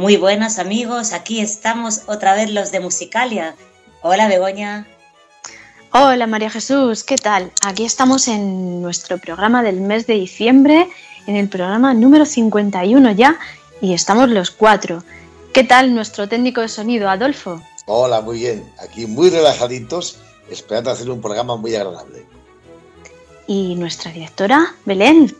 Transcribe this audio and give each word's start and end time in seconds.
Muy 0.00 0.16
buenas 0.16 0.58
amigos, 0.58 1.12
aquí 1.12 1.42
estamos 1.42 2.04
otra 2.06 2.34
vez 2.34 2.50
los 2.50 2.72
de 2.72 2.80
Musicalia. 2.80 3.54
Hola 4.00 4.28
Begoña. 4.28 4.88
Hola 5.92 6.26
María 6.26 6.48
Jesús, 6.48 7.04
¿qué 7.04 7.16
tal? 7.16 7.52
Aquí 7.60 7.84
estamos 7.84 8.26
en 8.26 8.80
nuestro 8.80 9.18
programa 9.18 9.62
del 9.62 9.82
mes 9.82 10.06
de 10.06 10.14
diciembre, 10.14 10.88
en 11.26 11.36
el 11.36 11.50
programa 11.50 11.92
número 11.92 12.24
51 12.24 13.12
ya, 13.12 13.38
y 13.82 13.92
estamos 13.92 14.30
los 14.30 14.50
cuatro. 14.50 15.04
¿Qué 15.52 15.64
tal 15.64 15.94
nuestro 15.94 16.26
técnico 16.26 16.62
de 16.62 16.68
sonido, 16.68 17.10
Adolfo? 17.10 17.60
Hola, 17.84 18.22
muy 18.22 18.38
bien. 18.38 18.72
Aquí 18.78 19.06
muy 19.06 19.28
relajaditos, 19.28 20.16
esperando 20.48 20.92
hacer 20.92 21.10
un 21.10 21.20
programa 21.20 21.58
muy 21.58 21.76
agradable. 21.76 22.24
Y 23.46 23.74
nuestra 23.74 24.10
directora, 24.10 24.74
Belén. 24.86 25.36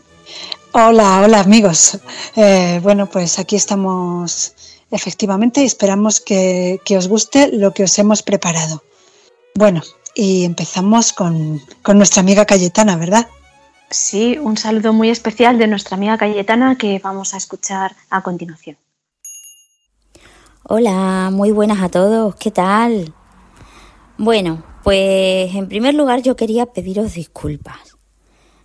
Hola, 0.73 1.21
hola 1.21 1.41
amigos. 1.41 1.99
Eh, 2.37 2.79
bueno, 2.81 3.05
pues 3.09 3.39
aquí 3.39 3.57
estamos 3.57 4.53
efectivamente 4.89 5.63
y 5.63 5.65
esperamos 5.65 6.21
que, 6.21 6.79
que 6.85 6.97
os 6.97 7.09
guste 7.09 7.49
lo 7.51 7.73
que 7.73 7.83
os 7.83 7.99
hemos 7.99 8.23
preparado. 8.23 8.81
Bueno, 9.53 9.81
y 10.15 10.45
empezamos 10.45 11.11
con, 11.11 11.61
con 11.81 11.97
nuestra 11.97 12.21
amiga 12.21 12.45
Cayetana, 12.45 12.95
¿verdad? 12.95 13.27
Sí, 13.89 14.37
un 14.37 14.55
saludo 14.55 14.93
muy 14.93 15.09
especial 15.09 15.57
de 15.57 15.67
nuestra 15.67 15.97
amiga 15.97 16.17
Cayetana 16.17 16.77
que 16.77 16.99
vamos 16.99 17.33
a 17.33 17.37
escuchar 17.37 17.93
a 18.09 18.21
continuación. 18.21 18.77
Hola, 20.63 21.31
muy 21.33 21.51
buenas 21.51 21.81
a 21.81 21.89
todos, 21.89 22.35
¿qué 22.35 22.49
tal? 22.49 23.13
Bueno, 24.17 24.63
pues 24.83 25.53
en 25.53 25.67
primer 25.67 25.95
lugar 25.95 26.21
yo 26.21 26.37
quería 26.37 26.67
pediros 26.67 27.15
disculpas. 27.15 27.97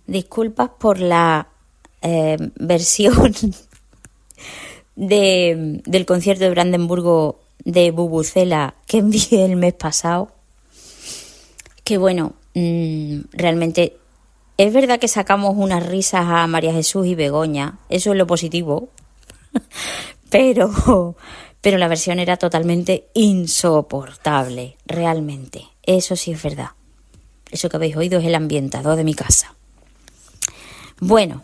Disculpas 0.05 0.69
por 0.79 0.99
la 0.99 1.49
eh, 2.01 2.37
versión 2.55 3.33
de, 4.95 5.81
del 5.85 6.05
concierto 6.05 6.43
de 6.43 6.49
Brandenburgo 6.49 7.39
de 7.63 7.91
Bubucela 7.91 8.75
que 8.85 8.99
envié 8.99 9.45
el 9.45 9.55
mes 9.55 9.73
pasado. 9.73 10.31
Que 11.83 11.97
bueno, 11.97 12.33
mm, 12.53 13.19
realmente 13.31 13.97
es 14.57 14.73
verdad 14.73 14.99
que 14.99 15.07
sacamos 15.07 15.53
unas 15.55 15.85
risas 15.85 16.25
a 16.27 16.47
María 16.47 16.73
Jesús 16.73 17.05
y 17.05 17.15
Begoña, 17.15 17.79
eso 17.89 18.11
es 18.11 18.17
lo 18.17 18.25
positivo, 18.25 18.89
pero, 20.29 21.15
pero 21.61 21.77
la 21.77 21.87
versión 21.87 22.19
era 22.19 22.37
totalmente 22.37 23.07
insoportable, 23.13 24.77
realmente. 24.85 25.65
Eso 25.83 26.15
sí 26.15 26.31
es 26.31 26.41
verdad. 26.41 26.71
Eso 27.51 27.69
que 27.69 27.77
habéis 27.77 27.95
oído 27.95 28.19
es 28.19 28.25
el 28.25 28.35
ambientador 28.35 28.95
de 28.95 29.03
mi 29.03 29.13
casa. 29.13 29.53
Bueno, 30.99 31.43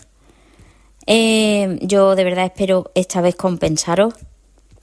eh, 1.05 1.77
yo 1.81 2.15
de 2.15 2.23
verdad 2.23 2.45
espero 2.45 2.91
esta 2.95 3.21
vez 3.21 3.35
compensaros 3.35 4.13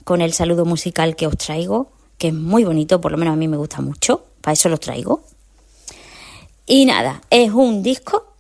con 0.04 0.20
el 0.20 0.32
saludo 0.32 0.64
musical 0.64 1.16
que 1.16 1.26
os 1.26 1.36
traigo, 1.36 1.92
que 2.18 2.28
es 2.28 2.34
muy 2.34 2.64
bonito, 2.64 3.00
por 3.00 3.12
lo 3.12 3.18
menos 3.18 3.34
a 3.34 3.36
mí 3.36 3.48
me 3.48 3.56
gusta 3.56 3.80
mucho, 3.80 4.24
para 4.40 4.52
eso 4.52 4.68
los 4.68 4.80
traigo. 4.80 5.22
Y 6.66 6.84
nada, 6.84 7.22
es 7.30 7.50
un 7.50 7.82
disco 7.82 8.30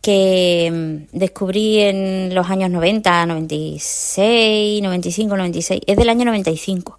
que 0.00 0.70
mm, 0.72 1.16
descubrí 1.16 1.80
en 1.80 2.34
los 2.34 2.48
años 2.48 2.70
90, 2.70 3.26
96, 3.26 4.82
95, 4.82 5.36
96, 5.36 5.80
es 5.86 5.96
del 5.96 6.08
año 6.08 6.24
95. 6.24 6.98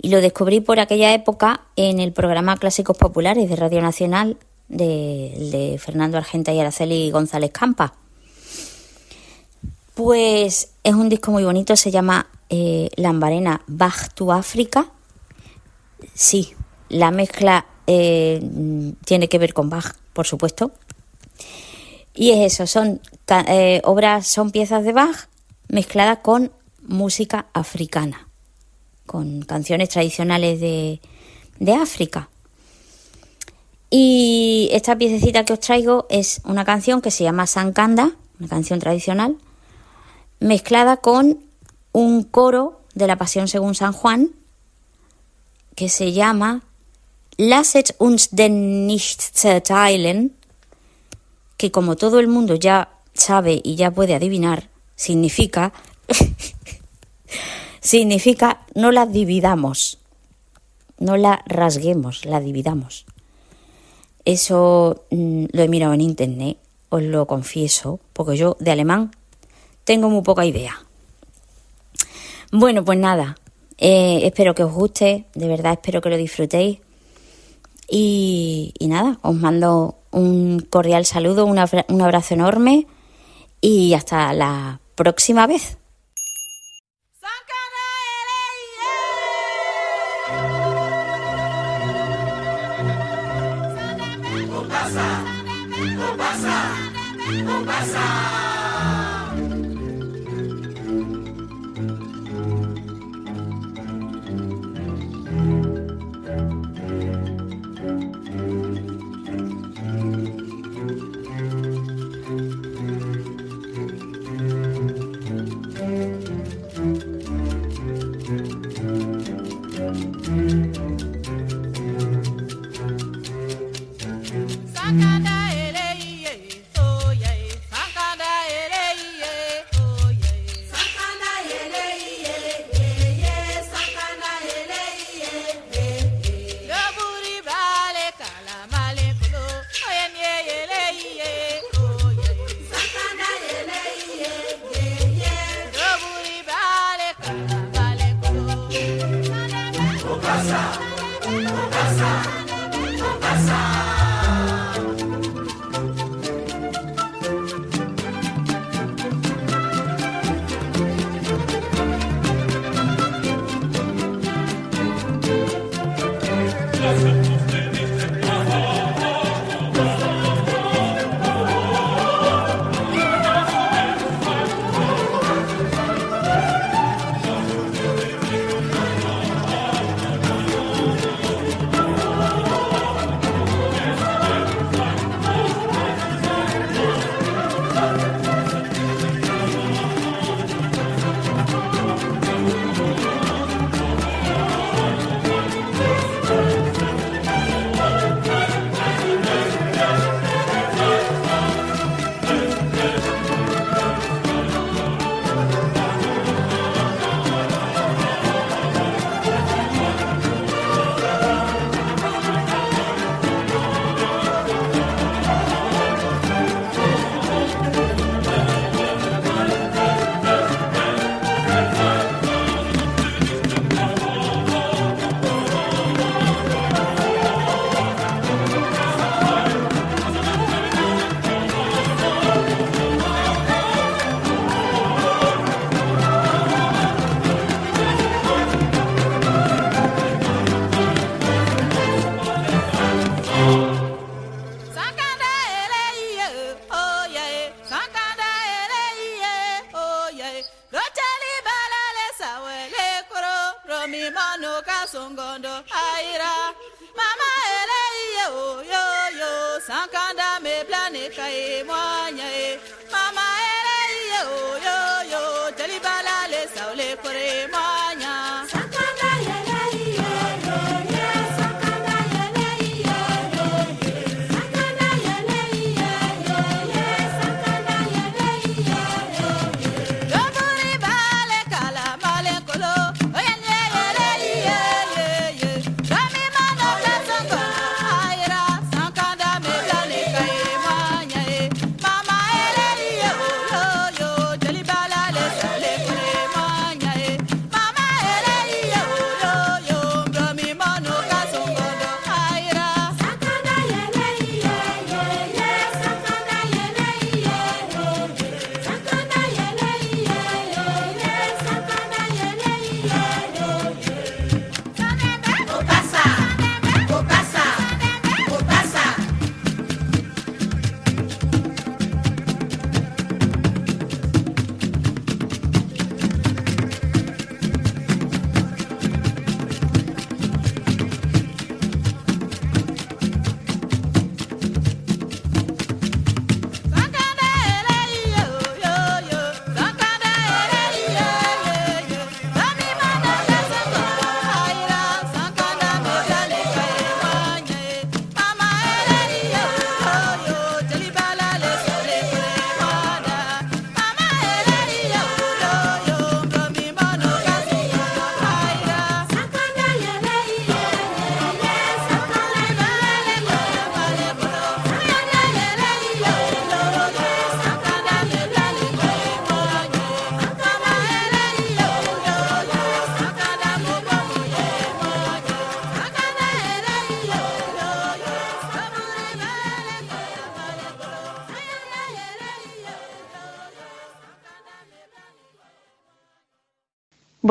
Y 0.00 0.08
lo 0.08 0.20
descubrí 0.20 0.60
por 0.60 0.80
aquella 0.80 1.14
época 1.14 1.62
en 1.76 2.00
el 2.00 2.12
programa 2.12 2.56
Clásicos 2.56 2.96
Populares 2.96 3.48
de 3.48 3.56
Radio 3.56 3.80
Nacional 3.80 4.36
de, 4.72 5.50
de 5.52 5.78
Fernando 5.78 6.18
Argenta 6.18 6.52
y 6.52 6.58
Araceli 6.58 7.10
González 7.10 7.52
Campa. 7.52 7.94
Pues 9.94 10.70
es 10.82 10.94
un 10.94 11.08
disco 11.08 11.30
muy 11.30 11.44
bonito, 11.44 11.76
se 11.76 11.90
llama 11.90 12.26
eh, 12.48 12.88
Lambarena 12.96 13.62
Bach 13.66 14.12
to 14.14 14.32
África. 14.32 14.86
Sí, 16.14 16.54
la 16.88 17.10
mezcla 17.10 17.66
eh, 17.86 18.40
tiene 19.04 19.28
que 19.28 19.38
ver 19.38 19.52
con 19.52 19.68
Bach, 19.68 19.94
por 20.14 20.26
supuesto. 20.26 20.72
Y 22.14 22.30
es 22.30 22.54
eso, 22.54 22.66
son 22.66 23.00
eh, 23.46 23.80
obras, 23.84 24.26
son 24.26 24.50
piezas 24.50 24.84
de 24.84 24.92
Bach 24.92 25.28
mezcladas 25.68 26.18
con 26.18 26.52
música 26.82 27.46
africana, 27.52 28.28
con 29.06 29.42
canciones 29.42 29.90
tradicionales 29.90 30.60
de, 30.60 31.00
de 31.58 31.74
África. 31.74 32.28
Y 33.94 34.70
esta 34.72 34.96
piececita 34.96 35.44
que 35.44 35.52
os 35.52 35.60
traigo 35.60 36.06
es 36.08 36.40
una 36.46 36.64
canción 36.64 37.02
que 37.02 37.10
se 37.10 37.24
llama 37.24 37.46
Sankanda, 37.46 38.12
una 38.40 38.48
canción 38.48 38.80
tradicional, 38.80 39.36
mezclada 40.40 40.96
con 40.96 41.40
un 41.92 42.22
coro 42.22 42.80
de 42.94 43.06
la 43.06 43.16
Pasión 43.16 43.48
según 43.48 43.74
San 43.74 43.92
Juan, 43.92 44.30
que 45.74 45.90
se 45.90 46.12
llama 46.12 46.62
Lasset 47.36 47.94
uns 47.98 48.30
denn 48.30 48.86
nicht 48.86 49.20
zerteilen, 49.20 50.32
que 51.58 51.70
como 51.70 51.94
todo 51.94 52.18
el 52.18 52.28
mundo 52.28 52.54
ya 52.54 52.88
sabe 53.12 53.60
y 53.62 53.76
ya 53.76 53.90
puede 53.90 54.14
adivinar, 54.14 54.70
significa 54.96 55.74
Significa 57.82 58.64
no 58.74 58.90
la 58.90 59.04
dividamos, 59.04 59.98
no 60.98 61.18
la 61.18 61.42
rasguemos, 61.46 62.24
la 62.24 62.40
dividamos. 62.40 63.04
Eso 64.24 65.04
mm, 65.10 65.46
lo 65.52 65.62
he 65.62 65.68
mirado 65.68 65.94
en 65.94 66.00
internet, 66.00 66.58
os 66.88 67.02
lo 67.02 67.26
confieso, 67.26 68.00
porque 68.12 68.36
yo 68.36 68.56
de 68.60 68.70
alemán 68.70 69.10
tengo 69.84 70.08
muy 70.08 70.22
poca 70.22 70.44
idea. 70.44 70.74
Bueno, 72.52 72.84
pues 72.84 72.98
nada, 72.98 73.36
eh, 73.78 74.20
espero 74.24 74.54
que 74.54 74.64
os 74.64 74.72
guste, 74.72 75.24
de 75.34 75.48
verdad 75.48 75.72
espero 75.72 76.00
que 76.00 76.10
lo 76.10 76.16
disfrutéis. 76.16 76.78
Y, 77.88 78.72
nada, 78.80 79.18
os 79.22 79.34
mando 79.34 79.96
un 80.10 80.60
cordial 80.60 81.04
saludo, 81.04 81.44
un 81.44 81.58
abrazo 81.58 82.34
enorme 82.34 82.86
y 83.60 83.94
hasta 83.94 84.32
la 84.32 84.80
próxima 84.94 85.46
vez. 85.46 85.78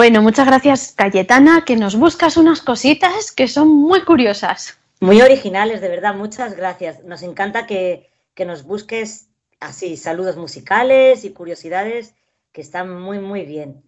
Bueno, 0.01 0.23
muchas 0.23 0.47
gracias 0.47 0.93
Cayetana, 0.97 1.63
que 1.63 1.75
nos 1.75 1.95
buscas 1.95 2.35
unas 2.35 2.61
cositas 2.61 3.31
que 3.31 3.47
son 3.47 3.67
muy 3.67 4.01
curiosas. 4.01 4.79
Muy 4.99 5.21
originales, 5.21 5.79
de 5.79 5.89
verdad, 5.89 6.15
muchas 6.15 6.55
gracias. 6.57 7.03
Nos 7.03 7.21
encanta 7.21 7.67
que, 7.67 8.09
nos 8.43 8.63
busques 8.63 9.27
así, 9.59 9.97
saludos 9.97 10.37
musicales 10.37 11.23
y 11.23 11.33
curiosidades 11.33 12.15
que 12.51 12.61
están 12.61 12.99
muy, 12.99 13.19
muy 13.19 13.45
bien. 13.45 13.83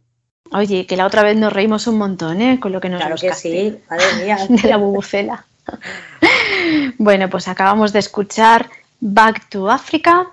Oye, 0.51 0.85
que 0.85 0.97
la 0.97 1.07
otra 1.07 1.23
vez 1.23 1.35
nos 1.35 1.51
reímos 1.51 1.87
un 1.87 1.97
montón, 1.97 2.41
¿eh? 2.41 2.59
Con 2.59 2.73
lo 2.73 2.79
que 2.79 2.89
nos 2.89 3.01
Claro 3.01 3.15
que 3.19 3.33
sí, 3.33 3.79
madre 3.89 4.05
mía. 4.23 4.37
De 4.49 4.69
la 4.69 4.77
bubucela. 4.77 5.47
bueno, 6.99 7.27
pues 7.27 7.47
acabamos 7.47 7.91
de 7.91 7.97
escuchar 7.97 8.69
Back 8.99 9.49
to 9.49 9.67
Africa 9.67 10.27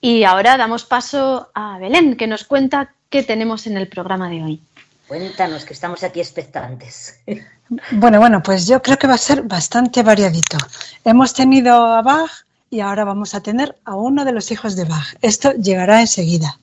y 0.00 0.22
ahora 0.22 0.56
damos 0.56 0.84
paso 0.84 1.50
a 1.54 1.76
Belén, 1.80 2.16
que 2.16 2.28
nos 2.28 2.44
cuenta 2.44 2.94
qué 3.10 3.24
tenemos 3.24 3.66
en 3.66 3.76
el 3.76 3.88
programa 3.88 4.30
de 4.30 4.44
hoy. 4.44 4.60
Cuéntanos, 5.08 5.64
que 5.64 5.74
estamos 5.74 6.02
aquí 6.02 6.20
expectantes. 6.20 7.20
Bueno, 7.92 8.20
bueno, 8.20 8.42
pues 8.42 8.66
yo 8.66 8.82
creo 8.82 8.98
que 8.98 9.06
va 9.06 9.14
a 9.14 9.18
ser 9.18 9.42
bastante 9.42 10.02
variadito. 10.02 10.58
Hemos 11.02 11.32
tenido 11.32 11.72
a 11.86 12.02
Bach 12.02 12.30
y 12.68 12.80
ahora 12.80 13.04
vamos 13.04 13.34
a 13.34 13.40
tener 13.40 13.74
a 13.86 13.94
uno 13.94 14.26
de 14.26 14.32
los 14.32 14.50
hijos 14.50 14.76
de 14.76 14.84
Bach. 14.84 15.16
Esto 15.22 15.52
llegará 15.54 16.02
enseguida. 16.02 16.58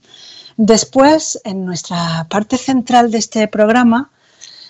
Después, 0.58 1.42
en 1.44 1.66
nuestra 1.66 2.28
parte 2.30 2.56
central 2.56 3.10
de 3.10 3.18
este 3.18 3.48
programa, 3.48 4.12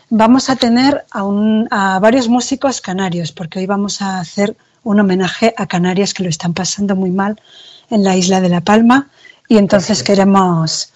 vamos 0.10 0.50
a 0.50 0.56
tener 0.56 1.06
a, 1.12 1.26
a, 1.72 2.00
varios 2.00 2.30
músicos 2.30 2.80
canarios, 2.80 3.34
porque 3.34 3.60
hoy 3.60 3.66
vamos 3.66 4.02
a 4.02 4.22
hacer 4.22 4.56
un 4.84 5.02
homenaje 5.02 5.54
a 5.58 5.68
Canarias 5.68 6.14
que 6.14 6.24
lo 6.24 6.30
están 6.30 6.54
pasando 6.54 6.96
muy 6.96 7.12
mal 7.12 7.42
en 7.90 8.06
la 8.06 8.16
isla 8.16 8.40
de 8.40 8.50
La 8.50 8.62
Palma 8.62 9.10
y 9.50 9.58
entonces 9.58 10.02
queremos 10.02 10.94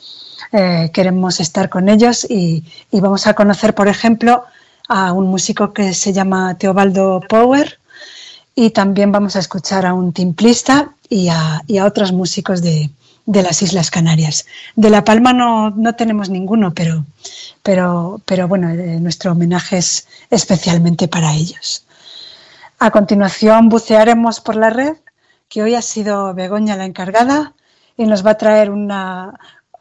eh, 0.58 0.90
queremos 0.94 1.42
estar 1.42 1.68
con 1.68 1.90
ellos 1.90 2.26
y, 2.30 2.64
vamos 2.94 3.28
a 3.28 3.34
conocer, 3.34 3.76
por 3.76 3.90
ejemplo, 3.90 4.46
a 4.88 5.12
un 5.12 5.28
músico 5.28 5.74
que 5.74 5.94
se 5.94 6.14
llama 6.14 6.58
Teobaldo 6.58 7.20
Power 7.28 7.78
y 8.56 8.70
también 8.70 9.12
vamos 9.12 9.36
a 9.36 9.40
escuchar 9.40 9.86
a 9.86 9.94
un 9.94 10.14
timplista 10.14 10.94
y 11.10 11.28
a, 11.28 11.62
otros 11.84 12.14
músicos 12.14 12.62
de, 12.62 12.90
las 13.26 13.62
Islas 13.64 13.92
Canarias. 13.92 14.46
De 14.78 14.90
La 14.90 15.04
Palma 15.04 15.34
no, 15.34 15.94
tenemos 15.98 16.30
ninguno, 16.30 16.74
pero, 16.74 17.04
pero, 17.62 18.22
pero 18.24 18.48
bueno, 18.48 18.70
eh, 18.70 18.98
nuestro 19.02 19.34
homenaje 19.34 19.80
es 19.80 20.08
especialmente 20.30 21.10
para 21.10 21.34
ellos. 21.34 21.84
A 22.80 22.92
continuación 22.92 23.68
bucearemos 23.68 24.40
por 24.40 24.56
la 24.56 24.70
red, 24.70 24.96
que 25.50 25.64
hoy 25.64 25.76
ha 25.76 25.82
sido 25.82 26.34
Begoña 26.34 26.78
la 26.78 26.86
encargada 26.86 27.52
y 27.98 28.06
nos 28.06 28.26
va 28.26 28.32
a 28.32 28.38
traer 28.38 28.70
una, 28.70 29.34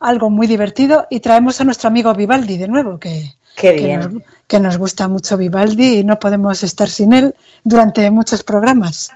algo 0.04 0.28
muy 0.28 0.46
divertido 0.46 1.06
y 1.08 1.20
traemos 1.20 1.60
a 1.60 1.64
nuestro 1.64 1.88
amigo 1.88 2.14
Vivaldi 2.14 2.58
de 2.58 2.68
nuevo, 2.68 2.98
que, 2.98 3.34
que, 3.56 4.60
nos, 4.60 4.76
gusta 4.76 5.08
mucho 5.08 5.36
Vivaldi 5.38 6.00
y 6.00 6.04
no 6.04 6.18
podemos 6.18 6.62
estar 6.62 6.88
sin 6.90 7.12
él 7.14 7.34
durante 7.64 8.10
muchos 8.10 8.42
programas. 8.42 9.10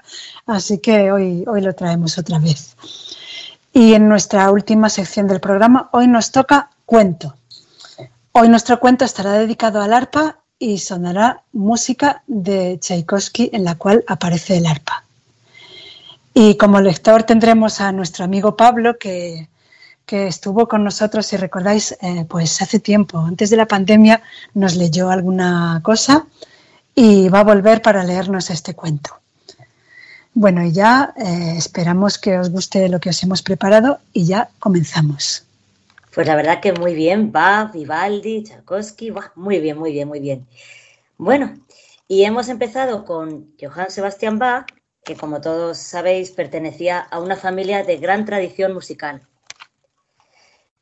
Así 0.47 0.79
que 0.79 1.11
hoy, 1.11 1.43
hoy 1.47 1.61
lo 1.61 1.73
traemos 1.73 2.17
otra 2.17 2.39
vez. 2.39 2.75
Y 3.71 3.93
en 3.93 4.09
nuestra 4.09 4.49
última 4.49 4.89
sección 4.89 5.27
del 5.27 5.39
programa, 5.39 5.89
hoy 5.91 6.07
nos 6.07 6.31
toca 6.31 6.71
cuento. 6.87 7.35
Hoy 8.31 8.49
nuestro 8.49 8.79
cuento 8.79 9.05
estará 9.05 9.33
dedicado 9.33 9.81
al 9.81 9.93
arpa 9.93 10.37
y 10.57 10.79
sonará 10.79 11.43
música 11.53 12.23
de 12.25 12.79
Tchaikovsky 12.79 13.51
en 13.53 13.63
la 13.63 13.75
cual 13.75 14.03
aparece 14.07 14.57
el 14.57 14.65
arpa. 14.65 15.03
Y 16.33 16.55
como 16.55 16.81
lector 16.81 17.23
tendremos 17.23 17.79
a 17.79 17.91
nuestro 17.91 18.25
amigo 18.25 18.57
Pablo, 18.57 18.97
que, 18.97 19.49
que 20.09 20.25
estuvo 20.25 20.67
con 20.67 20.83
nosotros, 20.83 21.27
si 21.27 21.37
recordáis, 21.37 21.95
eh, 22.01 22.25
pues 22.27 22.63
hace 22.63 22.79
tiempo, 22.79 23.19
antes 23.19 23.51
de 23.51 23.57
la 23.57 23.67
pandemia, 23.67 24.23
nos 24.55 24.75
leyó 24.75 25.11
alguna 25.11 25.81
cosa 25.83 26.25
y 26.95 27.29
va 27.29 27.41
a 27.41 27.43
volver 27.43 27.83
para 27.83 28.03
leernos 28.03 28.49
este 28.49 28.73
cuento. 28.73 29.11
Bueno, 30.33 30.65
y 30.65 30.71
ya 30.71 31.13
eh, 31.15 31.53
esperamos 31.55 32.17
que 32.17 32.39
os 32.39 32.49
guste 32.49 32.89
lo 32.89 32.99
que 32.99 33.09
os 33.09 33.21
hemos 33.21 33.43
preparado 33.43 33.99
y 34.11 34.25
ya 34.25 34.49
comenzamos. 34.57 35.45
Pues 36.11 36.25
la 36.25 36.35
verdad 36.35 36.59
que 36.59 36.73
muy 36.73 36.95
bien, 36.95 37.31
Bach, 37.31 37.71
Vivaldi, 37.71 38.45
Tchaikovsky, 38.45 39.13
muy 39.35 39.59
bien, 39.59 39.77
muy 39.77 39.91
bien, 39.91 40.07
muy 40.07 40.19
bien. 40.19 40.47
Bueno, 41.19 41.53
y 42.07 42.23
hemos 42.23 42.49
empezado 42.49 43.05
con 43.05 43.53
Johann 43.61 43.91
Sebastian 43.91 44.39
Bach, 44.39 44.65
que 45.03 45.15
como 45.15 45.39
todos 45.39 45.77
sabéis 45.77 46.31
pertenecía 46.31 46.99
a 46.99 47.19
una 47.19 47.35
familia 47.35 47.83
de 47.83 47.97
gran 47.97 48.25
tradición 48.25 48.73
musical. 48.73 49.28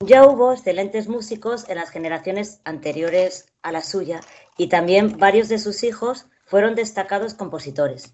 Ya 0.06 0.28
hubo 0.28 0.54
excelentes 0.54 1.08
músicos 1.08 1.68
en 1.70 1.78
las 1.78 1.90
generaciones 1.90 2.60
anteriores 2.66 3.48
a 3.64 3.72
la 3.72 3.82
suya 3.82 4.22
y 4.56 4.68
también 4.68 5.18
varios 5.18 5.50
de 5.50 5.58
sus 5.58 5.84
hijos 5.84 6.28
fueron 6.46 6.76
destacados 6.76 7.34
compositores. 7.34 8.14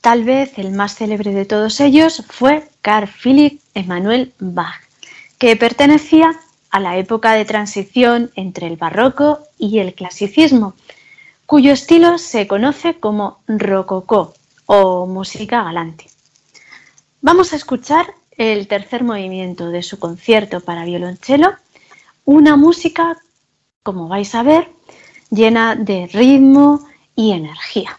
Tal 0.00 0.24
vez 0.24 0.58
el 0.58 0.72
más 0.72 0.96
célebre 0.96 1.32
de 1.32 1.44
todos 1.44 1.80
ellos 1.80 2.24
fue 2.28 2.68
Carl 2.82 3.08
Philipp 3.08 3.60
Emanuel 3.74 4.34
Bach, 4.40 4.82
que 5.38 5.54
pertenecía 5.54 6.38
a 6.70 6.80
la 6.80 6.96
época 6.98 7.34
de 7.34 7.44
transición 7.44 8.32
entre 8.34 8.66
el 8.66 8.76
barroco 8.76 9.40
y 9.58 9.78
el 9.78 9.94
clasicismo, 9.94 10.74
cuyo 11.46 11.72
estilo 11.72 12.18
se 12.18 12.48
conoce 12.48 12.98
como 12.98 13.38
rococó 13.46 14.34
o 14.66 15.06
música 15.06 15.62
galante. 15.62 16.06
Vamos 17.20 17.52
a 17.52 17.56
escuchar 17.56 18.12
el 18.38 18.68
tercer 18.68 19.04
movimiento 19.04 19.70
de 19.70 19.82
su 19.82 19.98
concierto 19.98 20.60
para 20.60 20.84
violonchelo, 20.84 21.52
una 22.24 22.56
música, 22.56 23.18
como 23.82 24.08
vais 24.08 24.34
a 24.34 24.42
ver, 24.42 24.70
llena 25.30 25.74
de 25.74 26.06
ritmo 26.06 26.88
y 27.14 27.32
energía. 27.32 27.98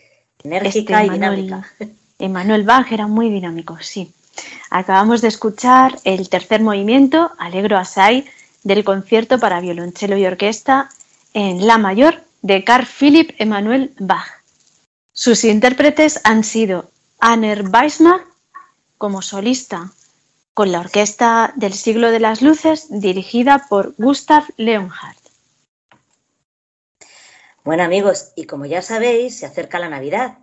Enérgica 0.43 1.01
este 1.01 1.07
y 1.07 1.09
dinámica. 1.11 1.71
Emanuel 2.19 2.63
Bach 2.63 2.91
era 2.91 3.07
muy 3.07 3.29
dinámico, 3.29 3.77
sí. 3.81 4.13
Acabamos 4.69 5.21
de 5.21 5.27
escuchar 5.27 5.99
el 6.03 6.29
tercer 6.29 6.61
movimiento, 6.61 7.31
Alegro 7.37 7.77
Asai, 7.77 8.25
del 8.63 8.83
concierto 8.83 9.39
para 9.39 9.59
violonchelo 9.59 10.17
y 10.17 10.25
orquesta 10.25 10.89
en 11.33 11.65
La 11.65 11.77
mayor 11.77 12.23
de 12.41 12.63
Carl 12.63 12.85
Philipp 12.85 13.31
Emanuel 13.39 13.93
Bach. 13.99 14.41
Sus 15.13 15.43
intérpretes 15.43 16.21
han 16.23 16.43
sido 16.43 16.89
Anner 17.19 17.67
Weissmann 17.67 18.21
como 18.97 19.21
solista 19.21 19.91
con 20.53 20.71
la 20.71 20.79
Orquesta 20.79 21.53
del 21.55 21.73
Siglo 21.73 22.11
de 22.11 22.19
las 22.19 22.41
Luces 22.41 22.87
dirigida 22.89 23.65
por 23.69 23.93
Gustav 23.97 24.43
Leonhardt. 24.57 25.20
Bueno 27.63 27.83
amigos, 27.83 28.33
y 28.35 28.45
como 28.45 28.65
ya 28.65 28.81
sabéis, 28.81 29.37
se 29.37 29.45
acerca 29.45 29.77
la 29.77 29.87
Navidad 29.87 30.39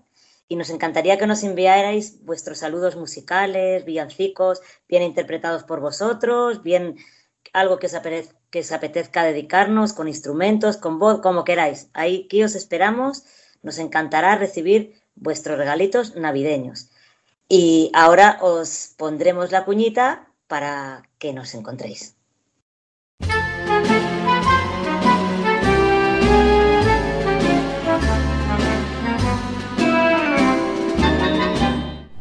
y 0.47 0.55
nos 0.55 0.71
encantaría 0.71 1.19
que 1.19 1.27
nos 1.27 1.43
enviarais 1.43 2.25
vuestros 2.25 2.59
saludos 2.59 2.95
musicales, 2.95 3.85
villancicos, 3.85 4.61
bien 4.89 5.03
interpretados 5.03 5.65
por 5.65 5.81
vosotros, 5.81 6.63
bien 6.63 6.97
algo 7.53 7.81
que 7.81 7.87
os, 7.87 7.95
os 7.95 8.73
apetezca 8.73 9.25
dedicarnos, 9.25 9.95
con 9.95 10.07
instrumentos, 10.07 10.77
con 10.77 11.01
voz, 11.01 11.21
como 11.21 11.43
queráis. 11.43 11.91
Ahí 11.93 12.29
os 12.45 12.55
esperamos, 12.55 13.25
nos 13.63 13.79
encantará 13.79 14.37
recibir 14.37 15.03
vuestros 15.17 15.59
regalitos 15.59 16.15
navideños. 16.15 16.89
Y 17.49 17.91
ahora 17.95 18.39
os 18.43 18.95
pondremos 18.97 19.51
la 19.51 19.65
cuñita 19.65 20.33
para 20.47 21.03
que 21.19 21.33
nos 21.33 21.53
encontréis. 21.55 22.18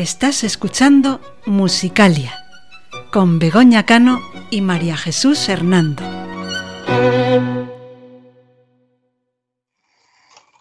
Estás 0.00 0.44
escuchando 0.44 1.20
Musicalia 1.44 2.32
con 3.12 3.38
Begoña 3.38 3.84
Cano 3.84 4.18
y 4.48 4.62
María 4.62 4.96
Jesús 4.96 5.46
Hernando. 5.46 6.02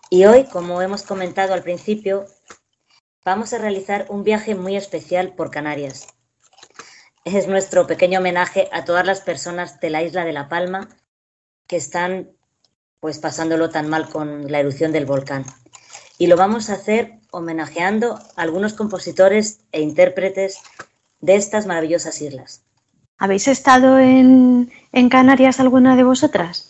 Y 0.10 0.26
hoy, 0.26 0.44
como 0.44 0.82
hemos 0.82 1.04
comentado 1.04 1.54
al 1.54 1.64
principio, 1.64 2.26
vamos 3.24 3.54
a 3.54 3.60
realizar 3.60 4.08
un 4.10 4.26
viaje 4.26 4.56
muy 4.56 4.76
especial 4.76 5.34
por 5.36 5.52
Canarias. 5.52 6.08
Es 7.24 7.48
nuestro 7.48 7.88
pequeño 7.88 8.20
homenaje 8.20 8.68
a 8.74 8.84
todas 8.84 9.06
las 9.06 9.22
personas 9.22 9.80
de 9.80 9.90
la 9.90 10.04
isla 10.04 10.26
de 10.26 10.34
La 10.34 10.50
Palma 10.50 10.90
que 11.66 11.78
están 11.78 12.32
pues 13.00 13.20
pasándolo 13.20 13.70
tan 13.70 13.88
mal 13.88 14.10
con 14.10 14.52
la 14.52 14.60
erupción 14.60 14.92
del 14.92 15.06
volcán. 15.06 15.46
Y 16.18 16.28
lo 16.28 16.36
vamos 16.36 16.70
a 16.70 16.74
hacer 16.74 17.19
homenajeando 17.32 18.20
a 18.36 18.42
algunos 18.42 18.74
compositores 18.74 19.60
e 19.72 19.82
intérpretes 19.82 20.58
de 21.22 21.36
estas 21.36 21.66
maravillosas 21.66 22.22
islas. 22.22 22.62
¿Habéis 23.18 23.48
estado 23.48 24.00
en, 24.00 24.72
en 24.94 25.10
Canarias 25.10 25.60
alguna 25.60 25.96
de 25.96 26.04
vosotras? 26.04 26.70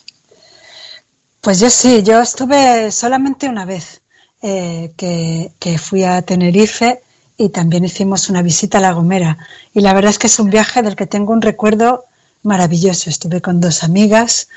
Pues 1.40 1.60
yo 1.60 1.70
sí, 1.70 2.02
yo 2.02 2.20
estuve 2.20 2.90
solamente 2.90 3.48
una 3.48 3.64
vez 3.64 4.02
eh, 4.42 4.92
que, 4.96 5.52
que, 5.58 5.78
fui 5.78 6.02
a 6.02 6.20
Tenerife 6.22 7.02
y 7.38 7.48
también 7.50 7.84
hicimos 7.84 8.28
una 8.28 8.42
visita 8.42 8.78
a 8.78 8.80
La 8.80 8.92
Gomera. 8.92 9.38
Y 9.72 9.80
la 9.80 9.94
verdad 9.94 10.10
es 10.10 10.18
que 10.18 10.26
es 10.26 10.38
un 10.38 10.50
viaje 10.50 10.82
del 10.82 10.96
que 10.96 11.06
tengo 11.06 11.32
un 11.32 11.40
recuerdo 11.40 12.04
maravilloso. 12.42 13.08
Estuve 13.08 13.40
con 13.40 13.60
dos 13.60 13.84
amigas 13.84 14.48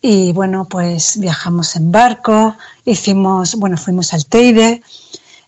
y 0.00 0.32
bueno, 0.32 0.66
pues 0.66 1.18
viajamos 1.18 1.76
en 1.76 1.90
barco, 1.90 2.56
hicimos, 2.84 3.56
bueno, 3.56 3.76
fuimos 3.76 4.14
al 4.14 4.26
Teide 4.26 4.82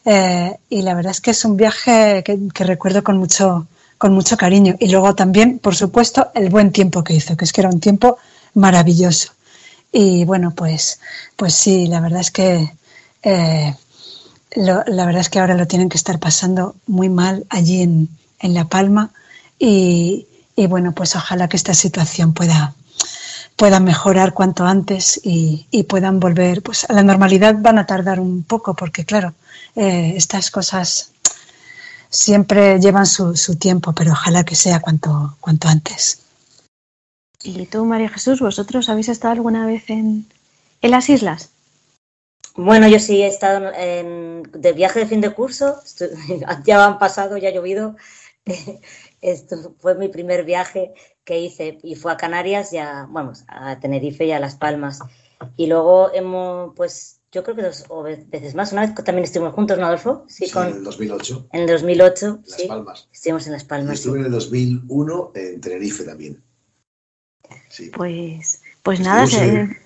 eh, 0.09 0.57
y 0.71 0.83
la 0.83 0.95
verdad 0.95 1.11
es 1.11 1.21
que 1.21 1.33
es 1.33 1.45
un 1.45 1.57
viaje 1.57 2.23
que, 2.25 2.65
recuerdo 2.65 3.03
con 3.03 3.19
mucho, 3.19 3.67
con 3.99 4.15
mucho 4.15 4.37
cariño. 4.37 4.77
Y 4.79 4.89
luego 4.89 5.17
también, 5.17 5.59
por 5.59 5.75
supuesto, 5.75 6.31
el 6.35 6.49
buen 6.49 6.71
tiempo 6.71 7.03
que 7.03 7.15
hizo, 7.15 7.37
que 7.37 7.45
es 7.45 7.53
que 7.53 7.61
era 7.61 7.71
un 7.71 7.81
tiempo 7.81 8.17
maravilloso. 8.55 9.33
Y 9.91 10.25
bueno, 10.25 10.53
pues, 10.55 11.01
pues 11.35 11.55
sí, 11.55 11.89
la 11.89 12.01
verdad 12.01 12.21
es 12.21 12.31
que 12.31 12.73
eh, 13.25 13.75
la 14.55 15.07
verdad 15.07 15.21
es 15.21 15.29
que 15.29 15.41
ahora 15.41 15.55
lo 15.55 15.67
tienen 15.67 15.89
que 15.89 15.97
estar 15.97 16.21
pasando 16.21 16.77
muy 16.87 17.09
mal 17.09 17.45
allí 17.49 17.83
en, 17.83 18.09
en 18.39 18.55
La 18.55 18.67
Palma 18.67 19.11
y, 19.59 20.29
y, 20.55 20.67
bueno, 20.69 20.93
pues 20.93 21.17
ojalá 21.17 21.49
que 21.49 21.57
esta 21.57 21.75
situación 21.75 22.33
pueda, 22.33 22.75
pueda 23.57 23.81
mejorar 23.81 24.35
cuanto 24.35 24.65
antes 24.65 25.19
y, 25.25 25.67
y, 25.71 25.85
puedan 25.85 26.21
volver 26.21 26.63
pues 26.63 26.89
a 26.89 26.93
la 26.93 27.03
normalidad 27.03 27.57
van 27.59 27.79
a 27.79 27.87
tardar 27.87 28.21
un 28.21 28.45
poco 28.45 28.75
porque 28.75 29.05
claro, 29.05 29.35
eh, 29.75 30.13
estas 30.17 30.51
cosas 30.51 31.13
siempre 32.11 32.79
llevan 32.79 33.07
su, 33.07 33.35
su, 33.37 33.57
tiempo, 33.57 33.93
pero 33.93 34.13
ojalá 34.13 34.45
que 34.45 34.55
sea 34.55 34.81
cuanto, 34.81 35.37
cuanto 35.41 35.69
antes. 35.69 36.21
¿Y 37.43 37.67
tú, 37.67 37.85
María 37.85 38.09
Jesús, 38.09 38.41
vosotros 38.41 38.89
habéis 38.89 39.09
estado 39.09 39.33
alguna 39.33 39.67
vez 39.67 39.89
en, 39.89 40.27
en 40.83 40.91
las 40.91 41.09
islas? 41.09 41.51
Bueno, 42.57 42.89
yo 42.89 42.99
sí 42.99 43.23
he 43.23 43.27
estado 43.27 43.71
en, 43.75 44.43
de 44.53 44.73
viaje 44.73 45.01
de 45.01 45.07
fin 45.07 45.21
de 45.21 45.31
curso, 45.31 45.81
estoy, 45.85 46.09
ya 46.65 46.87
han 46.87 46.99
pasado, 46.99 47.37
ya 47.37 47.51
ha 47.51 47.53
llovido. 47.53 47.97
Esto 49.27 49.75
fue 49.81 49.97
mi 49.97 50.07
primer 50.07 50.45
viaje 50.45 50.95
que 51.25 51.41
hice 51.41 51.81
y 51.83 51.97
fue 51.97 52.13
a 52.13 52.17
Canarias, 52.17 52.71
ya, 52.71 53.09
vamos, 53.11 53.43
a 53.49 53.81
Tenerife 53.81 54.25
y 54.25 54.31
a 54.31 54.39
Las 54.39 54.55
Palmas. 54.55 55.01
Y 55.57 55.67
luego 55.67 56.15
hemos, 56.15 56.73
pues, 56.77 57.19
yo 57.33 57.43
creo 57.43 57.57
que 57.57 57.63
dos 57.63 57.85
veces 58.29 58.55
más. 58.55 58.71
Una 58.71 58.83
vez 58.83 58.95
también 58.95 59.25
estuvimos 59.25 59.53
juntos, 59.53 59.79
¿no, 59.79 59.87
Adolfo? 59.87 60.25
Sí, 60.29 60.47
sí 60.47 60.53
con, 60.53 60.69
en 60.69 60.77
el 60.77 60.85
2008. 60.85 61.49
En 61.53 61.63
el 61.63 61.67
2008, 61.67 62.39
Las 62.47 62.57
sí. 62.57 62.69
Palmas. 62.69 63.09
Estuvimos 63.13 63.47
en 63.47 63.53
Las 63.55 63.65
Palmas. 63.65 63.91
Y 63.91 63.95
estuve 63.95 64.13
sí. 64.13 64.21
en 64.21 64.27
el 64.27 64.31
2001 64.31 65.33
en 65.35 65.61
Tenerife 65.61 66.05
también. 66.05 66.43
Sí. 67.69 67.91
Pues, 67.97 68.63
pues 68.85 69.01
nada. 69.01 69.25
Estuvimos, 69.25 69.59
en, 69.59 69.79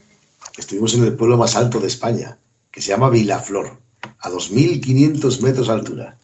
estuvimos 0.59 0.95
en 0.97 1.05
el 1.05 1.17
pueblo 1.17 1.39
más 1.39 1.57
alto 1.57 1.81
de 1.81 1.87
España, 1.87 2.39
que 2.71 2.83
se 2.83 2.89
llama 2.89 3.09
Vilaflor, 3.09 3.79
a 4.19 4.29
2.500 4.29 5.41
metros 5.41 5.69
de 5.69 5.73
altura. 5.73 6.19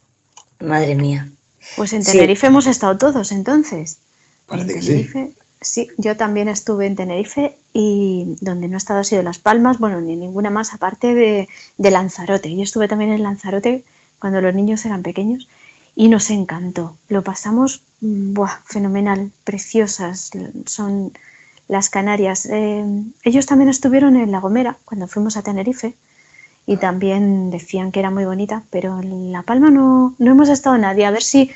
Madre 0.61 0.95
mía. 0.95 1.33
Pues 1.75 1.93
en 1.93 2.05
Tenerife 2.05 2.43
sí. 2.43 2.47
hemos 2.47 2.67
estado 2.67 2.97
todos 2.97 3.33
entonces. 3.33 3.99
Parece 4.47 4.73
en 4.73 4.81
que 4.81 4.87
Tenerife, 4.87 5.33
sí. 5.61 5.87
sí. 5.87 5.89
yo 5.97 6.17
también 6.17 6.49
estuve 6.49 6.87
en 6.87 6.97
Tenerife 6.97 7.57
y 7.73 8.37
donde 8.41 8.69
no 8.69 8.75
he 8.75 8.79
estado 8.79 9.01
ha 9.01 9.05
sido 9.05 9.23
Las 9.23 9.39
Palmas, 9.39 9.79
bueno, 9.79 10.01
ni 10.01 10.17
ninguna 10.17 10.51
más 10.51 10.73
aparte 10.73 11.15
de, 11.15 11.49
de 11.77 11.91
Lanzarote. 11.91 12.55
Yo 12.55 12.63
estuve 12.63 12.89
también 12.89 13.13
en 13.13 13.23
Lanzarote 13.23 13.85
cuando 14.19 14.41
los 14.41 14.55
niños 14.55 14.85
eran 14.87 15.03
pequeños 15.03 15.49
y 15.95 16.09
nos 16.09 16.31
encantó. 16.31 16.97
Lo 17.09 17.23
pasamos 17.23 17.83
buah, 18.01 18.61
fenomenal, 18.67 19.33
preciosas 19.45 20.31
son 20.67 21.13
las 21.69 21.89
Canarias. 21.89 22.47
Eh, 22.47 22.85
ellos 23.25 23.47
también 23.47 23.71
estuvieron 23.71 24.17
en 24.17 24.31
La 24.31 24.41
Gomera 24.41 24.77
cuando 24.85 25.09
fuimos 25.09 25.37
a 25.37 25.43
Tenerife 25.43 25.95
y 26.67 26.77
también 26.77 27.51
decían 27.51 27.93
que 27.93 28.01
era 28.01 28.11
muy 28.11 28.25
bonita, 28.25 28.65
pero 28.71 29.01
en 29.01 29.33
La 29.33 29.43
Palma 29.43 29.71
no, 29.71 30.15
no 30.19 30.31
hemos 30.31 30.49
estado 30.49 30.77
nadie. 30.77 31.07
A 31.07 31.13
ver 31.13 31.23
si 31.23 31.51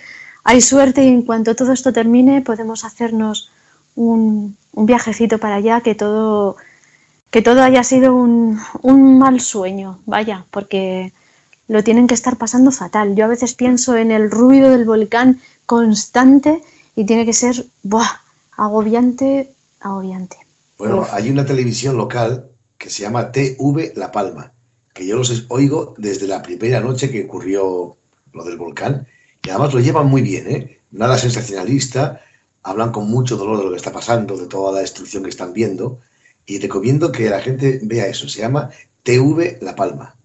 hay 0.44 0.60
suerte 0.60 1.04
y 1.04 1.08
en 1.08 1.22
cuanto 1.22 1.56
todo 1.56 1.72
esto 1.72 1.92
termine 1.92 2.42
podemos 2.42 2.84
hacernos 2.84 3.50
un, 3.96 4.56
un 4.72 4.86
viajecito 4.86 5.38
para 5.38 5.56
allá, 5.56 5.80
que 5.80 5.94
todo, 5.94 6.56
que 7.30 7.42
todo 7.42 7.62
haya 7.62 7.82
sido 7.82 8.14
un, 8.14 8.60
un 8.82 9.18
mal 9.18 9.40
sueño, 9.40 9.98
vaya, 10.06 10.46
porque 10.50 11.12
lo 11.66 11.82
tienen 11.82 12.06
que 12.06 12.14
estar 12.14 12.36
pasando 12.36 12.70
fatal. 12.70 13.14
Yo 13.16 13.24
a 13.24 13.28
veces 13.28 13.54
pienso 13.54 13.96
en 13.96 14.12
el 14.12 14.30
ruido 14.30 14.70
del 14.70 14.84
volcán 14.84 15.40
constante 15.66 16.62
y 16.96 17.04
tiene 17.04 17.26
que 17.26 17.32
ser 17.32 17.64
¡buah! 17.82 18.20
agobiante, 18.56 19.52
agobiante. 19.80 20.36
Bueno, 20.78 21.00
Uf. 21.00 21.12
hay 21.12 21.30
una 21.30 21.44
televisión 21.44 21.96
local 21.96 22.46
que 22.76 22.90
se 22.90 23.02
llama 23.02 23.30
TV 23.30 23.92
La 23.96 24.10
Palma, 24.10 24.52
que 25.00 25.06
yo 25.06 25.16
los 25.16 25.46
oigo 25.48 25.94
desde 25.96 26.26
la 26.26 26.42
primera 26.42 26.78
noche 26.78 27.10
que 27.10 27.24
ocurrió 27.24 27.96
lo 28.34 28.44
del 28.44 28.58
volcán, 28.58 29.06
y 29.42 29.48
además 29.48 29.72
lo 29.72 29.80
llevan 29.80 30.08
muy 30.08 30.20
bien, 30.20 30.50
¿eh? 30.50 30.80
Nada 30.90 31.16
sensacionalista, 31.16 32.20
hablan 32.62 32.92
con 32.92 33.08
mucho 33.08 33.38
dolor 33.38 33.56
de 33.56 33.64
lo 33.64 33.70
que 33.70 33.78
está 33.78 33.92
pasando, 33.92 34.36
de 34.36 34.46
toda 34.46 34.72
la 34.72 34.80
destrucción 34.80 35.22
que 35.22 35.30
están 35.30 35.54
viendo, 35.54 36.00
y 36.44 36.58
recomiendo 36.58 37.10
que 37.10 37.30
la 37.30 37.40
gente 37.40 37.80
vea 37.82 38.08
eso, 38.08 38.28
se 38.28 38.40
llama 38.40 38.68
TV 39.02 39.56
La 39.62 39.74
Palma. 39.74 40.16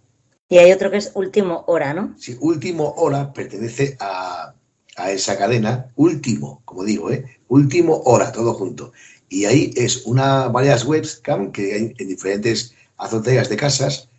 Y 0.50 0.58
hay 0.58 0.74
otro 0.74 0.92
que 0.92 0.98
es 0.98 1.12
Último 1.14 1.64
Hora, 1.68 1.94
¿no? 1.94 2.14
Sí, 2.20 2.36
Último 2.42 2.96
Hora 2.98 3.32
pertenece 3.32 3.96
a, 4.02 4.54
a 4.98 5.12
esa 5.12 5.38
cadena, 5.38 5.90
Último, 5.96 6.64
como 6.66 6.84
digo, 6.84 7.12
¿eh? 7.12 7.24
Último 7.48 8.02
Hora, 8.04 8.34
todo 8.34 8.54
junto. 8.54 8.92
Y 9.30 9.46
ahí 9.46 9.72
es 9.78 10.06
una 10.06 10.50
varias 10.50 10.84
webcam 10.84 11.54
que 11.54 11.74
hay 11.76 11.96
en 11.98 12.08
diferentes 12.10 12.76
azoteas 12.98 13.48
de 13.48 13.56
casas. 13.56 14.10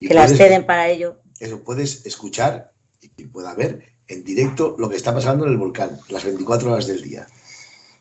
Que 0.00 0.08
puedes, 0.08 0.30
las 0.30 0.38
ceden 0.38 0.66
para 0.66 0.88
ello. 0.88 1.20
Eso, 1.40 1.62
puedes 1.62 2.04
escuchar 2.06 2.72
y 3.00 3.24
pueda 3.26 3.54
ver 3.54 3.96
en 4.08 4.24
directo 4.24 4.76
lo 4.78 4.88
que 4.88 4.96
está 4.96 5.12
pasando 5.14 5.46
en 5.46 5.52
el 5.52 5.58
volcán, 5.58 5.98
las 6.08 6.24
24 6.24 6.72
horas 6.72 6.86
del 6.86 7.02
día. 7.02 7.26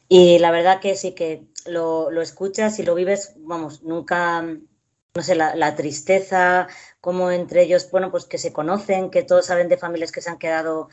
Y 0.08 0.38
la 0.39 0.51
verdad 0.51 0.79
que 0.79 0.95
sí 0.95 1.13
que 1.13 1.47
lo, 1.65 2.12
lo 2.12 2.21
escuchas 2.21 2.77
y 2.79 2.84
lo 2.84 2.93
vives, 2.93 3.34
vamos, 3.38 3.81
nunca, 3.84 4.41
no 4.41 5.21
sé, 5.21 5.36
la, 5.36 5.55
la, 5.55 5.75
tristeza, 5.75 6.67
como 7.01 7.31
entre 7.31 7.63
ellos, 7.63 7.89
bueno, 7.91 8.12
pues 8.12 8.25
que 8.25 8.38
se 8.38 8.53
conocen, 8.53 9.10
que 9.10 9.23
todos 9.23 9.47
saben 9.47 9.67
de 9.67 9.77
familias 9.77 10.12
que 10.12 10.21
se 10.21 10.29
han 10.29 10.38
quedado 10.38 10.89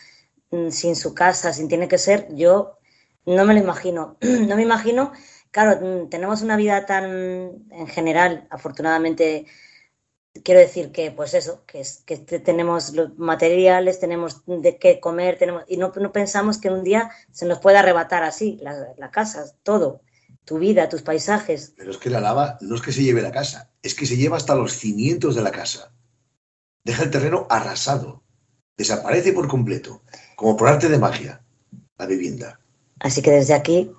mm, 0.50 0.70
sin 0.70 0.96
su 0.96 1.14
casa, 1.14 1.52
sin 1.52 1.68
tiene 1.68 1.88
que 1.88 1.98
ser, 1.98 2.28
yo 2.34 2.78
no 3.26 3.44
me 3.44 3.54
lo 3.54 3.60
imagino, 3.60 4.16
no 4.22 4.56
me 4.56 4.62
imagino, 4.62 5.12
claro, 5.50 5.78
mm, 5.80 6.08
tenemos 6.08 6.40
una 6.40 6.56
vida 6.56 6.86
tan, 6.86 7.66
en 7.70 7.86
general, 7.88 8.46
afortunadamente, 8.50 9.46
quiero 10.44 10.60
decir 10.60 10.92
que, 10.92 11.10
pues 11.10 11.34
eso, 11.34 11.62
que, 11.66 11.80
es, 11.80 12.02
que 12.06 12.16
tenemos 12.16 12.92
los 12.92 13.16
materiales, 13.18 14.00
tenemos 14.00 14.42
de 14.46 14.78
qué 14.78 15.00
comer, 15.00 15.38
tenemos, 15.38 15.64
y 15.68 15.76
no, 15.76 15.92
no 15.94 16.12
pensamos 16.12 16.58
que 16.58 16.70
un 16.70 16.84
día 16.84 17.10
se 17.30 17.46
nos 17.46 17.58
pueda 17.58 17.80
arrebatar 17.80 18.22
así, 18.22 18.58
la, 18.62 18.94
la 18.96 19.10
casa, 19.10 19.44
todo 19.62 20.02
tu 20.44 20.58
vida, 20.58 20.88
tus 20.88 21.02
paisajes. 21.02 21.74
Pero 21.76 21.90
es 21.90 21.98
que 21.98 22.10
la 22.10 22.20
lava 22.20 22.58
no 22.60 22.74
es 22.74 22.82
que 22.82 22.92
se 22.92 23.02
lleve 23.02 23.22
la 23.22 23.32
casa, 23.32 23.70
es 23.82 23.94
que 23.94 24.06
se 24.06 24.16
lleva 24.16 24.36
hasta 24.36 24.54
los 24.54 24.72
cimientos 24.72 25.34
de 25.34 25.42
la 25.42 25.52
casa. 25.52 25.92
Deja 26.84 27.04
el 27.04 27.10
terreno 27.10 27.46
arrasado. 27.48 28.22
Desaparece 28.76 29.32
por 29.32 29.48
completo, 29.48 30.02
como 30.34 30.56
por 30.56 30.68
arte 30.68 30.88
de 30.88 30.98
magia, 30.98 31.44
la 31.98 32.06
vivienda. 32.06 32.58
Así 32.98 33.22
que 33.22 33.30
desde 33.30 33.54
aquí, 33.54 33.92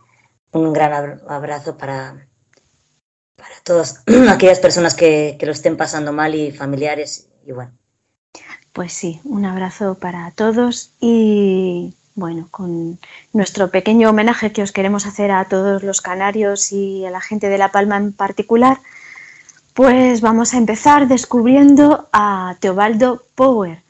un 0.52 0.74
gran 0.74 1.22
abrazo 1.28 1.78
para, 1.78 2.28
para 3.36 3.56
todas 3.64 4.04
aquellas 4.30 4.60
personas 4.60 4.96
que, 4.96 5.38
que, 5.40 5.46
lo 5.46 5.52
estén 5.52 5.78
pasando 5.78 6.14
mal 6.14 6.36
y 6.36 6.52
familiares. 6.52 7.28
Y 7.46 7.52
bueno. 7.52 7.72
Pues 8.72 8.94
sí, 8.94 9.20
un 9.24 9.46
abrazo 9.46 9.96
para 9.96 10.32
todos 10.32 10.92
y 11.00 11.94
bueno, 12.16 12.48
con 12.52 13.00
nuestro 13.34 13.70
pequeño 13.70 14.10
homenaje 14.10 14.52
que 14.52 14.62
os 14.62 14.72
queremos 14.72 15.06
hacer 15.06 15.32
a 15.32 15.46
todos 15.46 15.84
los 15.84 16.02
canarios 16.02 16.72
y 16.72 17.06
a 17.06 17.12
la 17.12 17.22
gente 17.22 17.50
de 17.50 17.58
La 17.58 17.72
Palma 17.72 17.98
en 17.98 18.14
particular, 18.14 18.80
pues 19.74 20.22
vamos 20.22 20.54
a 20.54 20.58
empezar 20.58 21.08
descubriendo 21.08 22.08
a 22.14 22.56
Teobaldo 22.60 23.24
Power, 23.36 23.82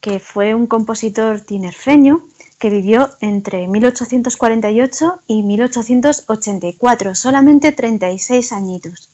que 0.00 0.20
fue 0.20 0.54
un 0.54 0.66
compositor 0.66 1.40
tinerfeño 1.40 2.22
que 2.58 2.70
vivió 2.70 3.10
entre 3.20 3.66
1848 3.68 5.22
y 5.26 5.42
1884, 5.42 7.14
solamente 7.14 7.72
36 7.72 8.52
añitos. 8.52 9.10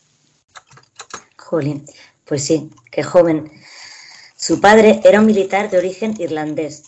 Jolín, 1.37 1.85
pues 2.25 2.45
sí, 2.45 2.71
qué 2.91 3.03
joven. 3.03 3.51
Su 4.37 4.61
padre 4.61 5.01
era 5.05 5.21
un 5.21 5.27
militar 5.27 5.69
de 5.71 5.79
origen 5.79 6.15
irlandés. 6.19 6.85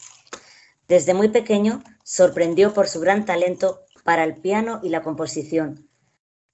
Desde 0.88 1.14
muy 1.14 1.28
pequeño 1.28 1.82
sorprendió 2.02 2.72
por 2.72 2.88
su 2.88 3.00
gran 3.00 3.24
talento 3.24 3.80
para 4.04 4.24
el 4.24 4.36
piano 4.36 4.80
y 4.82 4.88
la 4.88 5.02
composición. 5.02 5.88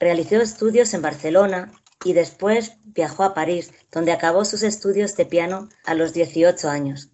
Realizó 0.01 0.37
estudios 0.37 0.95
en 0.95 1.03
Barcelona 1.03 1.73
y 2.05 2.13
después 2.13 2.73
viajó 2.85 3.25
a 3.25 3.35
París, 3.35 3.73
donde 3.91 4.13
acabó 4.13 4.45
sus 4.45 4.63
estudios 4.63 5.17
de 5.17 5.27
piano 5.27 5.69
a 5.85 5.95
los 5.95 6.13
18 6.13 6.69
años. 6.69 7.11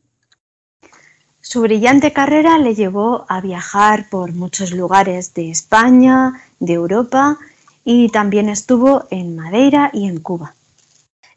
Su 1.46 1.60
brillante 1.60 2.14
carrera 2.14 2.56
le 2.56 2.74
llevó 2.74 3.26
a 3.28 3.42
viajar 3.42 4.08
por 4.08 4.32
muchos 4.32 4.72
lugares 4.72 5.34
de 5.34 5.50
España, 5.50 6.42
de 6.58 6.72
Europa 6.72 7.38
y 7.84 8.08
también 8.08 8.48
estuvo 8.48 9.04
en 9.10 9.36
Madeira 9.36 9.90
y 9.92 10.08
en 10.08 10.20
Cuba. 10.20 10.54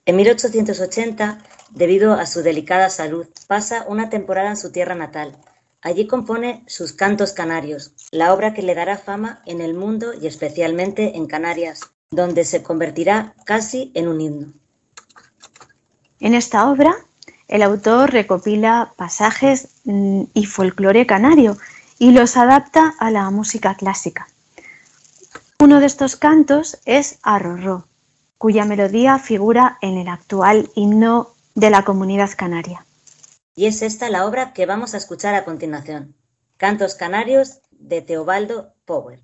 En 0.06 0.16
1880, 0.16 1.40
debido 1.72 2.14
a 2.14 2.26
su 2.26 2.42
delicada 2.42 2.90
salud, 2.90 3.28
pasa 3.48 3.84
una 3.90 4.10
temporada 4.10 4.52
en 4.52 4.56
su 4.56 4.72
tierra 4.72 4.96
natal. 4.96 5.36
Allí 5.82 6.08
compone 6.08 6.64
sus 6.68 6.94
Cantos 6.94 7.34
Canarios, 7.34 7.92
la 8.12 8.34
obra 8.34 8.54
que 8.54 8.62
le 8.62 8.76
dará 8.76 8.98
fama 8.98 9.42
en 9.46 9.60
el 9.60 9.74
mundo 9.74 10.14
y 10.14 10.28
especialmente 10.28 11.18
en 11.18 11.28
Canarias, 11.28 11.82
donde 12.12 12.46
se 12.46 12.64
convertirá 12.64 13.36
casi 13.44 13.92
en 13.94 14.08
un 14.08 14.22
himno. 14.22 14.54
En 16.22 16.34
esta 16.34 16.72
obra, 16.72 16.96
el 17.48 17.62
autor 17.62 18.12
recopila 18.12 18.94
pasajes 18.96 19.70
mm, 19.86 20.24
y 20.34 20.46
folclore 20.46 21.06
canario 21.06 21.58
y 22.00 22.12
los 22.12 22.38
adapta 22.38 22.94
a 23.00 23.12
la 23.12 23.30
música 23.30 23.76
clásica. 23.76 24.28
Uno 25.60 25.80
de 25.80 25.88
estos 25.88 26.16
cantos 26.16 26.78
es 26.86 27.18
Arrorró, 27.24 27.88
cuya 28.38 28.66
melodía 28.66 29.18
figura 29.18 29.78
en 29.82 29.98
el 29.98 30.08
actual 30.08 30.70
himno 30.76 31.30
de 31.56 31.72
la 31.72 31.84
comunidad 31.84 32.30
canaria. 32.38 32.86
Y 33.56 33.66
es 33.66 33.82
esta 33.82 34.10
la 34.10 34.28
obra 34.28 34.54
que 34.54 34.68
vamos 34.68 34.94
a 34.94 34.98
escuchar 34.98 35.34
a 35.34 35.46
continuación. 35.46 36.14
Cantos 36.58 36.94
Canarios 36.94 37.62
de 37.72 38.04
Teobaldo 38.04 38.74
Power. 38.86 39.24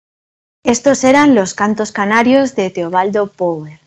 Estos 0.63 1.03
eran 1.03 1.33
los 1.33 1.55
cantos 1.55 1.91
canarios 1.91 2.55
de 2.55 2.69
Teobaldo 2.69 3.31
Power. 3.31 3.79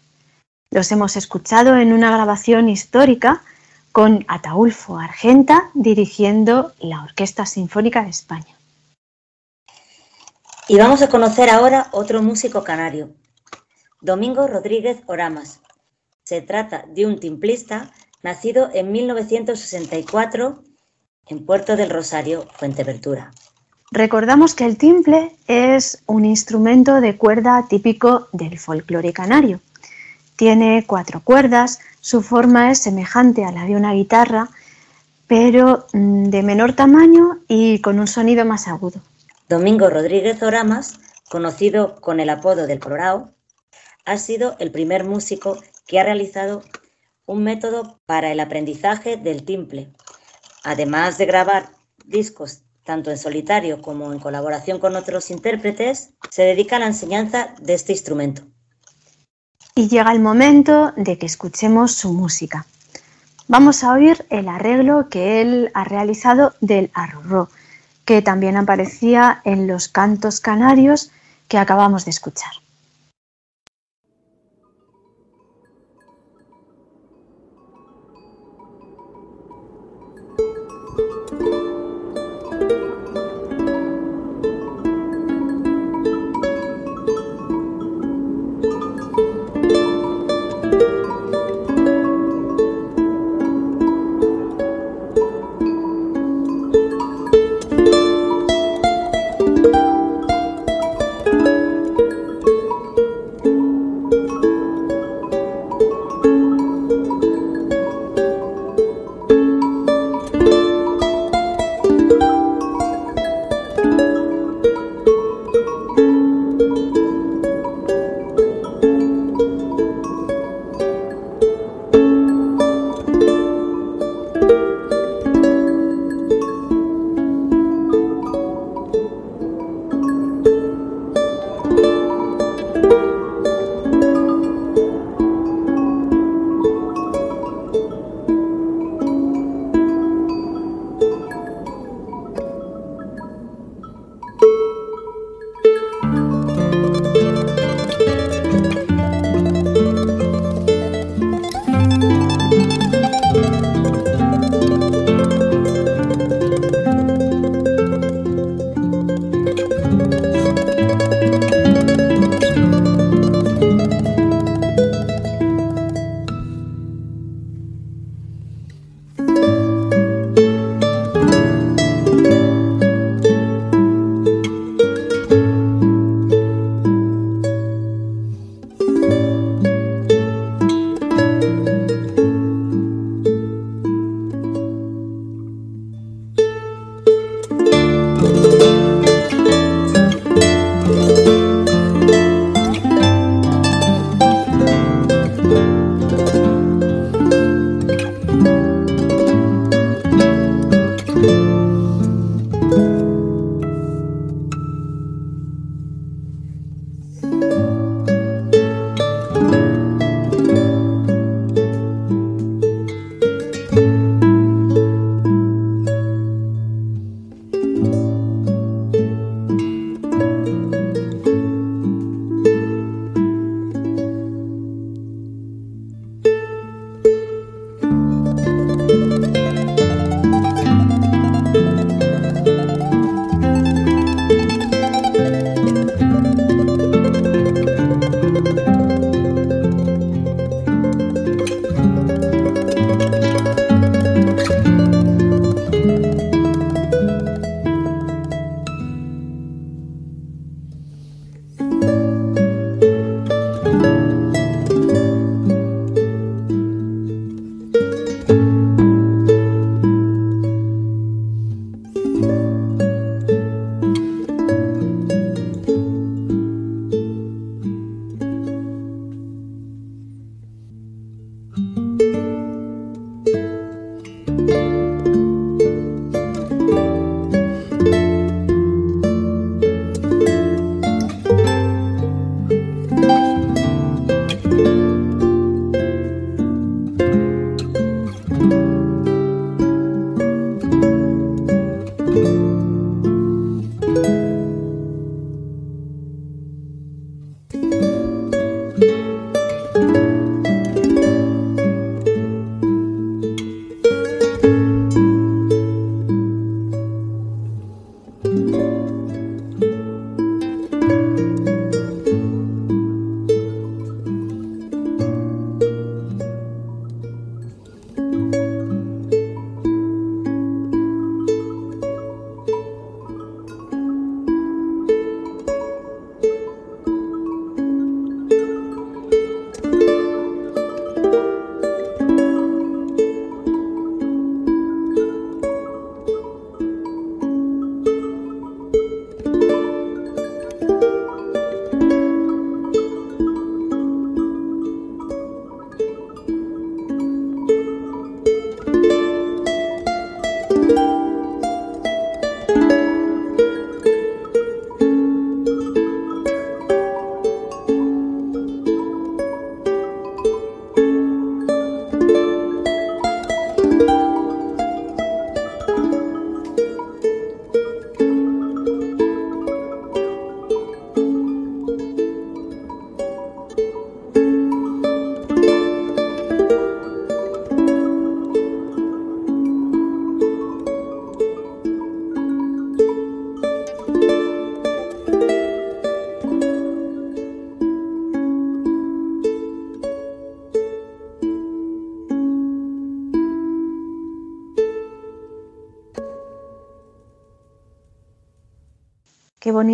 Los 0.71 0.91
hemos 0.91 1.17
escuchado 1.17 1.77
en 1.77 1.93
una 1.93 2.11
grabación 2.11 2.69
histórica 2.69 3.45
con 3.93 4.25
Ataulfo 4.27 4.99
Argenta 4.99 5.71
dirigiendo 5.75 6.75
la 6.81 7.05
Orquesta 7.05 7.47
Sinfónica 7.47 8.03
de 8.03 8.11
España. 8.11 8.59
Y 10.67 10.77
vamos 10.77 11.01
a 11.01 11.09
conocer 11.09 11.49
ahora 11.49 11.91
otro 11.93 12.23
músico 12.23 12.65
canario, 12.65 13.11
Domingo 14.01 14.49
Rodríguez 14.49 14.99
Oramas. 15.07 15.61
Se 16.25 16.43
trata 16.43 16.87
de 16.89 17.07
un 17.07 17.21
timplista 17.21 17.93
nacido 18.25 18.69
en 18.75 18.91
1964 18.91 20.65
en 21.29 21.47
Puerto 21.47 21.77
del 21.77 21.91
Rosario, 21.91 22.49
Fuenteventura. 22.57 23.31
Recordamos 23.91 24.55
que 24.55 24.65
el 24.65 24.77
timple 24.77 25.37
es 25.47 26.03
un 26.07 26.25
instrumento 26.25 27.01
de 27.01 27.17
cuerda 27.17 27.67
típico 27.69 28.29
del 28.33 28.59
folclore 28.59 29.13
canario. 29.13 29.61
Tiene 30.37 30.85
cuatro 30.87 31.21
cuerdas, 31.21 31.79
su 32.01 32.23
forma 32.23 32.71
es 32.71 32.79
semejante 32.79 33.45
a 33.45 33.53
la 33.53 33.67
de 33.67 33.77
una 33.77 33.93
guitarra, 33.93 34.49
pero 35.27 35.87
mm, 35.93 36.25
de 36.25 36.43
menor 36.43 36.73
tamaño 36.73 37.39
y 37.47 37.81
con 37.81 38.01
un 38.01 38.09
sonido 38.09 38.45
más 38.45 38.67
agudo. 38.67 39.01
Domingo 39.49 39.89
Rodríguez 39.91 40.43
Oramas, 40.43 40.99
conocido 41.31 42.01
con 42.01 42.19
el 42.19 42.31
apodo 42.31 42.67
del 42.67 42.81
Colorado, 42.81 43.31
ha 44.07 44.19
sido 44.19 44.57
el 44.59 44.71
primer 44.71 45.05
músico 45.05 45.57
que 45.87 46.01
ha 46.01 46.05
realizado 46.05 46.63
un 47.27 47.45
método 47.45 48.01
para 48.07 48.33
el 48.33 48.41
aprendizaje 48.41 49.17
del 49.17 49.45
timple. 49.45 49.91
Además 50.63 51.17
de 51.17 51.27
grabar 51.27 51.71
discos 52.05 52.64
tanto 52.85 53.11
en 53.11 53.19
solitario 53.19 53.81
como 53.83 54.13
en 54.13 54.19
colaboración 54.19 54.79
con 54.79 54.95
otros 54.95 55.31
intérpretes, 55.31 56.11
se 56.31 56.43
dedica 56.43 56.77
a 56.77 56.81
la 56.81 56.87
enseñanza 56.87 57.55
de 57.61 57.75
este 57.75 57.93
instrumento. 57.93 58.43
Y 59.75 59.89
llega 59.89 60.13
el 60.13 60.21
momento 60.21 60.93
de 60.97 61.19
que 61.19 61.27
escuchemos 61.27 61.93
su 61.93 62.13
música. 62.13 62.67
Vamos 63.49 63.83
a 63.83 63.93
oír 63.93 64.25
el 64.31 64.49
arreglo 64.49 65.09
que 65.09 65.41
él 65.41 65.71
ha 65.75 65.85
realizado 65.85 66.55
del 66.61 66.91
arrorró, 66.95 67.49
que 68.05 68.23
también 68.23 68.57
aparecía 68.57 69.41
en 69.45 69.67
los 69.67 69.89
cantos 69.89 70.41
canarios 70.41 71.11
que 71.49 71.59
acabamos 71.59 72.05
de 72.05 72.11
escuchar. 72.13 72.53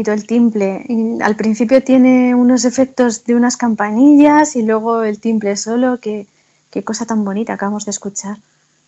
Bonito 0.01 0.13
el 0.13 0.27
timple. 0.27 0.87
Al 1.23 1.37
principio 1.37 1.83
tiene 1.83 2.35
unos 2.35 2.65
efectos 2.65 3.25
de 3.25 3.35
unas 3.35 3.57
campanillas 3.57 4.57
y 4.57 4.63
luego 4.63 5.03
el 5.03 5.21
timple 5.21 5.57
solo. 5.57 5.99
Qué, 6.01 6.27
qué 6.71 6.83
cosa 6.83 7.05
tan 7.05 7.25
bonita 7.25 7.53
acabamos 7.53 7.85
de 7.85 7.91
escuchar. 7.91 8.39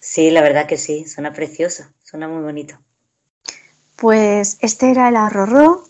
Sí, 0.00 0.30
la 0.30 0.40
verdad 0.40 0.66
que 0.66 0.78
sí, 0.78 1.06
suena 1.06 1.32
precioso, 1.32 1.84
suena 2.02 2.28
muy 2.28 2.42
bonito. 2.42 2.78
Pues 3.96 4.56
este 4.60 4.90
era 4.90 5.10
el 5.10 5.16
arrorró, 5.16 5.84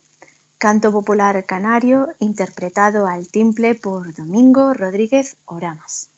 canto 0.59 0.91
popular 0.91 1.45
canario, 1.45 2.09
interpretado 2.19 3.07
al 3.07 3.29
timple 3.29 3.75
por 3.77 4.13
Domingo 4.13 4.75
Rodríguez 4.75 5.37
Oramas. 5.45 6.09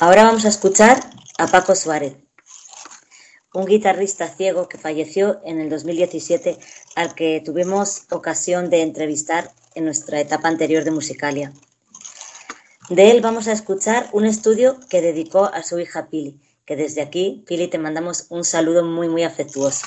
Ahora 0.00 0.24
vamos 0.24 0.44
a 0.44 0.48
escuchar 0.48 1.00
a 1.38 1.46
Paco 1.46 1.74
Suárez, 1.76 2.16
un 3.54 3.66
guitarrista 3.66 4.28
ciego 4.28 4.68
que 4.68 4.78
falleció 4.78 5.40
en 5.44 5.60
el 5.60 5.70
2017 5.70 6.58
al 6.96 7.14
que 7.14 7.40
tuvimos 7.42 8.02
ocasión 8.10 8.68
de 8.68 8.82
entrevistar 8.82 9.52
en 9.74 9.84
nuestra 9.84 10.20
etapa 10.20 10.48
anterior 10.48 10.84
de 10.84 10.90
Musicalia. 10.90 11.52
De 12.90 13.10
él 13.10 13.22
vamos 13.22 13.48
a 13.48 13.52
escuchar 13.52 14.10
un 14.12 14.26
estudio 14.26 14.78
que 14.90 15.00
dedicó 15.00 15.44
a 15.44 15.62
su 15.62 15.78
hija 15.78 16.08
Pili, 16.08 16.40
que 16.66 16.76
desde 16.76 17.00
aquí, 17.00 17.44
Pili, 17.46 17.68
te 17.68 17.78
mandamos 17.78 18.26
un 18.28 18.44
saludo 18.44 18.84
muy, 18.84 19.08
muy 19.08 19.22
afectuoso. 19.22 19.86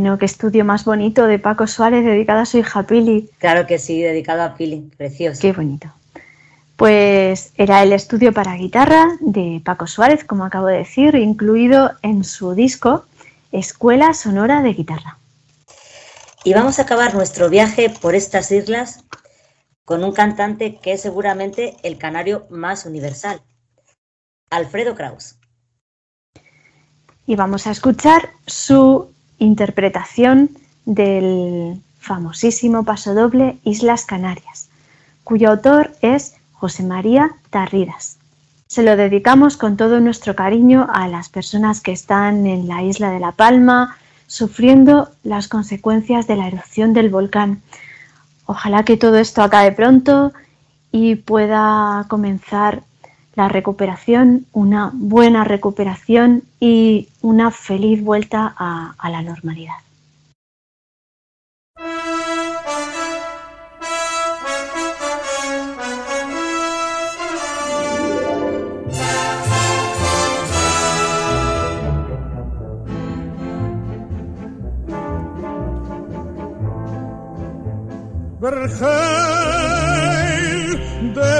Bueno, 0.00 0.18
qué 0.18 0.24
estudio 0.24 0.64
más 0.64 0.86
bonito 0.86 1.26
de 1.26 1.38
Paco 1.38 1.66
Suárez 1.66 2.06
dedicado 2.06 2.40
a 2.40 2.46
su 2.46 2.56
hija 2.56 2.84
Pili. 2.84 3.28
Claro 3.36 3.66
que 3.66 3.78
sí, 3.78 4.00
dedicado 4.00 4.42
a 4.42 4.54
Pili, 4.54 4.90
precioso. 4.96 5.42
Qué 5.42 5.52
bonito. 5.52 5.92
Pues 6.76 7.52
era 7.56 7.82
el 7.82 7.92
estudio 7.92 8.32
para 8.32 8.54
guitarra 8.54 9.18
de 9.20 9.60
Paco 9.62 9.86
Suárez, 9.86 10.24
como 10.24 10.46
acabo 10.46 10.68
de 10.68 10.78
decir, 10.78 11.16
incluido 11.16 11.92
en 12.00 12.24
su 12.24 12.54
disco 12.54 13.04
Escuela 13.52 14.14
Sonora 14.14 14.62
de 14.62 14.72
Guitarra. 14.72 15.18
Y 16.44 16.54
vamos 16.54 16.78
a 16.78 16.84
acabar 16.84 17.14
nuestro 17.14 17.50
viaje 17.50 17.90
por 17.90 18.14
estas 18.14 18.50
islas 18.52 19.04
con 19.84 20.02
un 20.02 20.12
cantante 20.12 20.76
que 20.76 20.94
es 20.94 21.02
seguramente 21.02 21.76
el 21.82 21.98
canario 21.98 22.46
más 22.48 22.86
universal, 22.86 23.42
Alfredo 24.48 24.94
Kraus. 24.94 25.36
Y 27.26 27.36
vamos 27.36 27.66
a 27.66 27.70
escuchar 27.70 28.30
su 28.46 29.09
interpretación 29.40 30.50
del 30.84 31.80
famosísimo 31.98 32.84
pasodoble 32.84 33.58
Islas 33.64 34.04
Canarias, 34.04 34.68
cuyo 35.24 35.50
autor 35.50 35.90
es 36.00 36.36
José 36.52 36.84
María 36.84 37.32
Tarridas. 37.50 38.18
Se 38.68 38.84
lo 38.84 38.96
dedicamos 38.96 39.56
con 39.56 39.76
todo 39.76 39.98
nuestro 39.98 40.36
cariño 40.36 40.86
a 40.92 41.08
las 41.08 41.28
personas 41.28 41.80
que 41.80 41.90
están 41.90 42.46
en 42.46 42.68
la 42.68 42.84
isla 42.84 43.10
de 43.10 43.18
La 43.18 43.32
Palma 43.32 43.96
sufriendo 44.28 45.10
las 45.24 45.48
consecuencias 45.48 46.28
de 46.28 46.36
la 46.36 46.46
erupción 46.46 46.92
del 46.92 47.10
volcán. 47.10 47.62
Ojalá 48.46 48.84
que 48.84 48.96
todo 48.96 49.16
esto 49.16 49.42
acabe 49.42 49.72
pronto 49.72 50.32
y 50.92 51.16
pueda 51.16 52.06
comenzar 52.08 52.84
la 53.34 53.48
recuperación, 53.48 54.46
una 54.52 54.90
buena 54.92 55.44
recuperación 55.44 56.42
y 56.58 57.08
una 57.22 57.50
feliz 57.50 58.02
vuelta 58.02 58.54
a, 58.56 59.10
la 59.10 59.22
normalidad. 59.22 59.74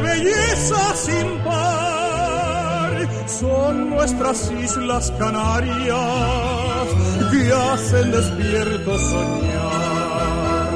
Belleza 0.00 0.94
sin 0.94 1.38
par 1.44 1.70
son 3.26 3.90
nuestras 3.90 4.50
islas 4.50 5.12
Canarias 5.18 6.88
que 7.30 7.52
hacen 7.52 8.10
despierto 8.10 8.98
soñar. 8.98 10.70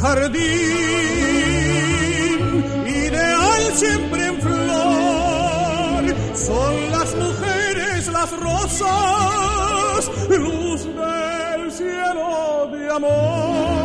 Jardín 0.00 0.40
ideal 2.86 3.62
siempre 3.74 4.26
en 4.26 4.40
flor 4.40 6.04
son 6.34 6.90
las 6.90 7.14
mujeres, 7.16 8.08
las 8.08 8.30
rosas, 8.38 10.10
luz 10.28 10.84
del 10.84 11.72
cielo 11.72 12.68
de 12.72 12.92
amor. 12.92 13.79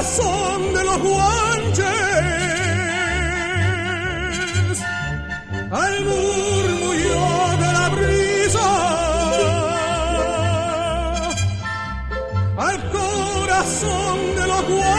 Corazón 0.00 0.72
de 0.72 0.84
los 0.84 0.98
guanches. 0.98 1.84
Al 5.70 6.04
murmullo 6.06 7.26
de 7.60 7.72
la 7.76 7.88
brisa. 7.90 8.68
Al 12.56 12.90
corazón 12.90 14.18
de 14.36 14.46
los 14.46 14.62
guanches. 14.72 14.90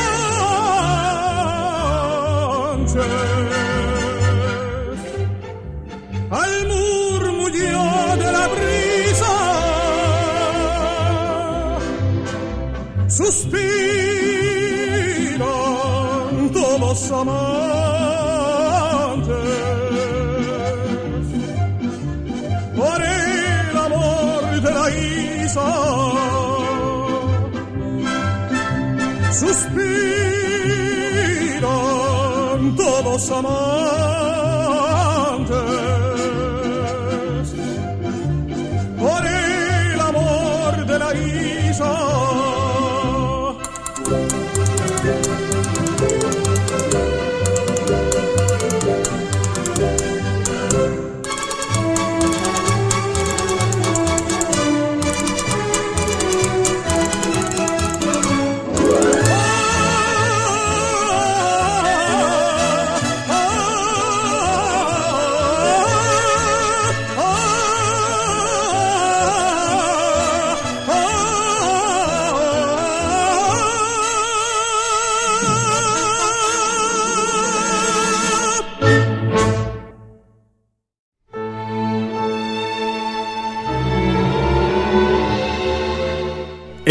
Al 6.30 6.68
murmullo 6.68 7.84
de 8.18 8.32
la 8.32 8.48
brisa. 8.54 9.34
Suspiran 13.08 14.01
todos 16.92 17.12
amantes 17.12 17.32
por 22.76 23.02
el 23.02 23.78
amor 23.78 24.62
de 24.62 24.72
la 24.74 24.90
isla. 24.90 25.72
Suspiran 29.32 29.96
todos 32.76 33.32
amantes 33.32 34.52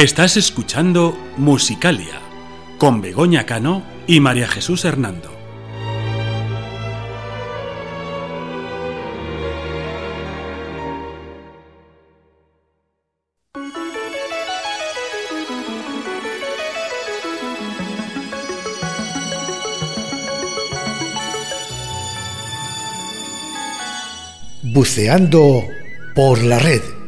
Estás 0.01 0.39
escuchando 0.39 1.15
Musicalia 1.37 2.23
con 2.79 3.03
Begoña 3.03 3.45
Cano 3.45 3.83
y 4.07 4.21
María 4.21 4.49
Jesús 4.49 4.87
Hernando. 4.87 5.31
Buceando 24.63 25.67
por 26.15 26.43
la 26.43 26.59
red. 26.59 27.00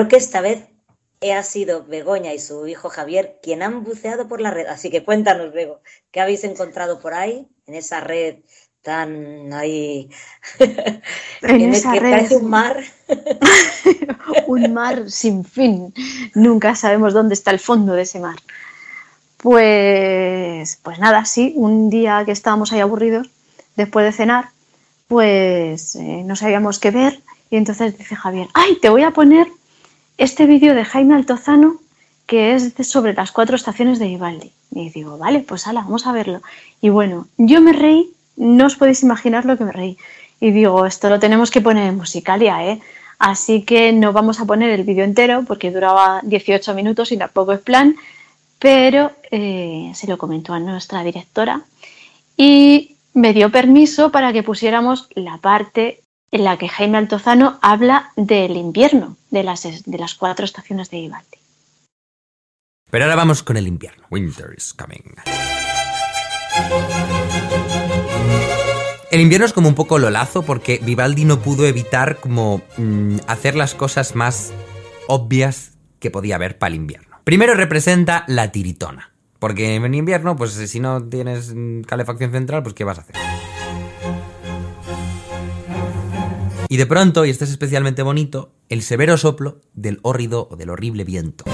Creo 0.00 0.08
que 0.08 0.16
esta 0.16 0.40
vez 0.40 0.64
ha 1.30 1.42
sido 1.42 1.84
Begoña 1.84 2.32
y 2.32 2.38
su 2.38 2.66
hijo 2.66 2.88
Javier 2.88 3.38
quien 3.42 3.62
han 3.62 3.84
buceado 3.84 4.28
por 4.28 4.40
la 4.40 4.50
red. 4.50 4.66
Así 4.66 4.90
que 4.90 5.04
cuéntanos, 5.04 5.52
Bego, 5.52 5.80
¿qué 6.10 6.20
habéis 6.20 6.44
encontrado 6.44 7.00
por 7.00 7.12
ahí, 7.12 7.46
en 7.66 7.74
esa 7.74 8.00
red 8.00 8.36
tan 8.82 9.52
ahí? 9.52 10.08
En 11.42 11.74
esa 11.74 11.92
que 11.92 12.00
red. 12.00 12.10
parece 12.10 12.36
un 12.36 12.48
mar. 12.48 12.82
un 14.46 14.72
mar 14.72 15.10
sin 15.10 15.44
fin. 15.44 15.92
Nunca 16.34 16.74
sabemos 16.74 17.12
dónde 17.12 17.34
está 17.34 17.50
el 17.50 17.58
fondo 17.58 17.92
de 17.92 18.02
ese 18.02 18.20
mar. 18.20 18.36
Pues, 19.36 20.78
pues 20.82 20.98
nada, 20.98 21.26
sí, 21.26 21.52
un 21.56 21.90
día 21.90 22.22
que 22.24 22.32
estábamos 22.32 22.72
ahí 22.72 22.80
aburridos, 22.80 23.28
después 23.76 24.04
de 24.06 24.12
cenar, 24.12 24.50
pues 25.08 25.96
eh, 25.96 26.22
no 26.24 26.36
sabíamos 26.36 26.78
qué 26.78 26.90
ver 26.90 27.20
y 27.50 27.56
entonces 27.56 27.96
dice 27.98 28.16
Javier, 28.16 28.48
ay, 28.54 28.78
te 28.80 28.90
voy 28.90 29.02
a 29.02 29.10
poner 29.10 29.46
este 30.20 30.44
vídeo 30.46 30.74
de 30.74 30.84
Jaime 30.84 31.14
Altozano 31.14 31.80
que 32.26 32.54
es 32.54 32.74
sobre 32.86 33.12
las 33.12 33.32
cuatro 33.32 33.56
estaciones 33.56 33.98
de 33.98 34.06
Vivaldi. 34.06 34.52
Y 34.70 34.90
digo, 34.90 35.18
vale, 35.18 35.40
pues 35.40 35.66
hala, 35.66 35.80
vamos 35.80 36.06
a 36.06 36.12
verlo. 36.12 36.42
Y 36.80 36.88
bueno, 36.88 37.26
yo 37.38 37.60
me 37.60 37.72
reí, 37.72 38.12
no 38.36 38.66
os 38.66 38.76
podéis 38.76 39.02
imaginar 39.02 39.44
lo 39.46 39.58
que 39.58 39.64
me 39.64 39.72
reí. 39.72 39.98
Y 40.38 40.52
digo, 40.52 40.86
esto 40.86 41.08
lo 41.08 41.18
tenemos 41.18 41.50
que 41.50 41.60
poner 41.60 41.88
en 41.88 41.96
Musicalia, 41.96 42.64
¿eh? 42.64 42.80
Así 43.18 43.62
que 43.62 43.92
no 43.92 44.12
vamos 44.12 44.38
a 44.38 44.44
poner 44.44 44.70
el 44.70 44.84
vídeo 44.84 45.02
entero 45.02 45.42
porque 45.44 45.72
duraba 45.72 46.20
18 46.22 46.72
minutos 46.74 47.10
y 47.10 47.16
tampoco 47.16 47.52
es 47.52 47.60
plan, 47.60 47.96
pero 48.60 49.10
eh, 49.32 49.90
se 49.94 50.06
lo 50.06 50.18
comentó 50.18 50.52
a 50.54 50.60
nuestra 50.60 51.02
directora 51.02 51.62
y 52.36 52.94
me 53.12 53.32
dio 53.32 53.50
permiso 53.50 54.12
para 54.12 54.32
que 54.32 54.44
pusiéramos 54.44 55.08
la 55.16 55.38
parte 55.38 56.00
en 56.30 56.44
la 56.44 56.56
que 56.58 56.68
Jaime 56.68 56.98
Altozano 56.98 57.58
habla 57.60 58.12
del 58.16 58.56
invierno, 58.56 59.16
de 59.30 59.42
las, 59.42 59.62
de 59.62 59.98
las 59.98 60.14
cuatro 60.14 60.44
estaciones 60.44 60.90
de 60.90 61.00
Vivaldi. 61.00 61.38
Pero 62.90 63.04
ahora 63.04 63.16
vamos 63.16 63.42
con 63.42 63.56
el 63.56 63.66
invierno. 63.66 64.04
Winter 64.10 64.52
is 64.56 64.74
coming. 64.74 65.14
El 69.10 69.20
invierno 69.20 69.46
es 69.46 69.52
como 69.52 69.68
un 69.68 69.74
poco 69.74 69.98
lolazo 69.98 70.42
porque 70.42 70.80
Vivaldi 70.82 71.24
no 71.24 71.40
pudo 71.40 71.66
evitar 71.66 72.16
como 72.16 72.62
mm, 72.76 73.18
hacer 73.26 73.56
las 73.56 73.74
cosas 73.74 74.14
más 74.14 74.52
obvias 75.08 75.72
que 75.98 76.10
podía 76.10 76.36
haber 76.36 76.58
para 76.58 76.70
el 76.70 76.76
invierno. 76.76 77.20
Primero 77.24 77.54
representa 77.54 78.24
la 78.26 78.52
tiritona. 78.52 79.10
Porque 79.38 79.74
en 79.74 79.94
invierno, 79.94 80.36
pues 80.36 80.52
si 80.52 80.80
no 80.80 81.02
tienes 81.02 81.54
mm, 81.54 81.82
calefacción 81.82 82.30
central, 82.30 82.62
pues 82.62 82.74
¿qué 82.74 82.84
vas 82.84 82.98
a 82.98 83.00
hacer? 83.02 83.16
Y 86.70 86.76
de 86.76 86.86
pronto, 86.86 87.24
y 87.24 87.30
esto 87.30 87.42
es 87.42 87.50
especialmente 87.50 88.02
bonito, 88.02 88.52
el 88.68 88.82
severo 88.82 89.18
soplo 89.18 89.60
del 89.74 89.98
hórrido 90.02 90.46
o 90.52 90.54
del 90.54 90.70
horrible 90.70 91.02
viento. 91.02 91.44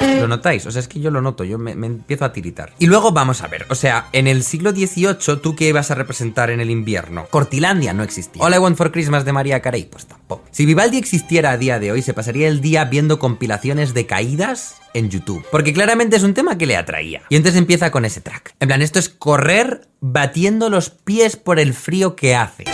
¿Lo 0.00 0.28
notáis? 0.28 0.66
O 0.66 0.70
sea, 0.70 0.80
es 0.80 0.88
que 0.88 1.00
yo 1.00 1.10
lo 1.10 1.20
noto, 1.20 1.44
yo 1.44 1.58
me, 1.58 1.72
empiezo 1.72 2.24
a 2.24 2.32
tiritar. 2.32 2.72
Y 2.78 2.86
luego 2.86 3.12
vamos 3.12 3.42
a 3.42 3.48
ver, 3.48 3.66
o 3.68 3.74
sea, 3.74 4.08
en 4.12 4.26
el 4.26 4.42
siglo 4.42 4.70
XVIII, 4.70 5.40
¿tú 5.42 5.54
qué 5.54 5.68
ibas 5.68 5.90
a 5.90 5.94
representar 5.94 6.50
en 6.50 6.60
el 6.60 6.70
invierno? 6.70 7.26
Cortilandia 7.30 7.92
no 7.92 8.02
existía. 8.02 8.42
All 8.42 8.54
I 8.54 8.58
Want 8.58 8.76
for 8.76 8.92
Christmas 8.92 9.24
de 9.24 9.32
María 9.32 9.60
Carey, 9.60 9.84
pues 9.84 10.06
tampoco. 10.06 10.44
Si 10.50 10.66
Vivaldi 10.66 10.98
existiera 10.98 11.52
a 11.52 11.58
día 11.58 11.78
de 11.78 11.92
hoy, 11.92 12.02
se 12.02 12.14
pasaría 12.14 12.48
el 12.48 12.60
día 12.60 12.84
viendo 12.84 13.18
compilaciones 13.18 13.94
de 13.94 14.06
caídas 14.06 14.76
en 14.94 15.10
YouTube. 15.10 15.44
Porque 15.50 15.72
claramente 15.72 16.16
es 16.16 16.22
un 16.22 16.34
tema 16.34 16.58
que 16.58 16.66
le 16.66 16.76
atraía. 16.76 17.22
Y 17.28 17.36
entonces 17.36 17.58
empieza 17.58 17.90
con 17.90 18.04
ese 18.04 18.20
track. 18.20 18.54
En 18.60 18.68
plan, 18.68 18.82
esto 18.82 18.98
es 18.98 19.08
correr 19.08 19.88
batiendo 20.00 20.70
los 20.70 20.90
pies 20.90 21.36
por 21.36 21.58
el 21.58 21.74
frío 21.74 22.16
que 22.16 22.34
hace. 22.34 22.64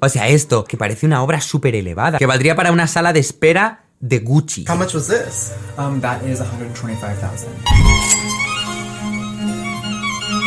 O 0.00 0.08
sea, 0.08 0.28
esto, 0.28 0.64
que 0.64 0.76
parece 0.76 1.06
una 1.06 1.22
obra 1.22 1.40
súper 1.40 1.74
elevada, 1.74 2.18
que 2.18 2.26
valdría 2.26 2.56
para 2.56 2.72
una 2.72 2.86
sala 2.86 3.12
de 3.12 3.20
espera 3.20 3.84
de 4.00 4.18
Gucci. 4.18 4.64
How 4.68 4.76
much 4.76 4.94
was 4.94 5.08
this? 5.08 5.52
Um, 5.78 6.00
that 6.00 6.22
is 6.22 6.40
125,000. 6.40 8.23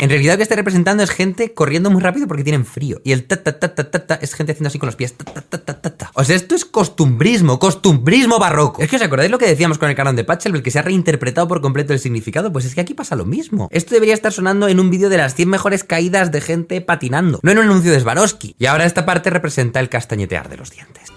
En 0.00 0.10
realidad 0.10 0.34
lo 0.34 0.36
que 0.36 0.44
está 0.44 0.54
representando 0.54 1.02
es 1.02 1.10
gente 1.10 1.52
corriendo 1.54 1.90
muy 1.90 2.00
rápido 2.00 2.28
porque 2.28 2.44
tienen 2.44 2.64
frío. 2.64 3.00
Y 3.02 3.10
el 3.10 3.24
ta 3.24 3.42
ta 3.42 3.58
ta 3.58 3.74
ta 3.74 3.84
ta, 3.84 4.14
es 4.22 4.32
gente 4.34 4.52
haciendo 4.52 4.68
así 4.68 4.78
con 4.78 4.86
los 4.86 4.94
pies. 4.94 5.14
Ta, 5.14 5.24
ta, 5.24 5.40
ta, 5.40 5.58
ta, 5.58 5.80
ta, 5.80 5.96
ta. 5.96 6.10
O 6.14 6.22
sea, 6.22 6.36
esto 6.36 6.54
es 6.54 6.64
costumbrismo, 6.64 7.58
costumbrismo 7.58 8.38
barroco. 8.38 8.80
Es 8.80 8.88
que 8.88 8.96
os 8.96 9.02
acordáis 9.02 9.30
lo 9.30 9.38
que 9.38 9.46
decíamos 9.46 9.76
con 9.78 9.90
el 9.90 9.96
canon 9.96 10.14
de 10.14 10.22
Pachelbel, 10.22 10.62
que 10.62 10.70
se 10.70 10.78
ha 10.78 10.82
reinterpretado 10.82 11.48
por 11.48 11.60
completo 11.60 11.92
el 11.92 11.98
significado. 11.98 12.52
Pues 12.52 12.64
es 12.64 12.76
que 12.76 12.80
aquí 12.80 12.94
pasa 12.94 13.16
lo 13.16 13.24
mismo. 13.24 13.68
Esto 13.72 13.94
debería 13.94 14.14
estar 14.14 14.32
sonando 14.32 14.68
en 14.68 14.78
un 14.78 14.88
vídeo 14.88 15.08
de 15.08 15.16
las 15.16 15.34
100 15.34 15.48
mejores 15.48 15.82
caídas 15.82 16.30
de 16.30 16.40
gente 16.40 16.80
patinando, 16.80 17.40
no 17.42 17.50
en 17.50 17.58
un 17.58 17.64
anuncio 17.64 17.90
de 17.90 17.98
Swarovski. 17.98 18.54
Y 18.56 18.66
ahora 18.66 18.86
esta 18.86 19.04
parte 19.04 19.30
representa 19.30 19.80
el 19.80 19.88
castañetear 19.88 20.48
de 20.48 20.58
los 20.58 20.70
dientes. 20.70 21.08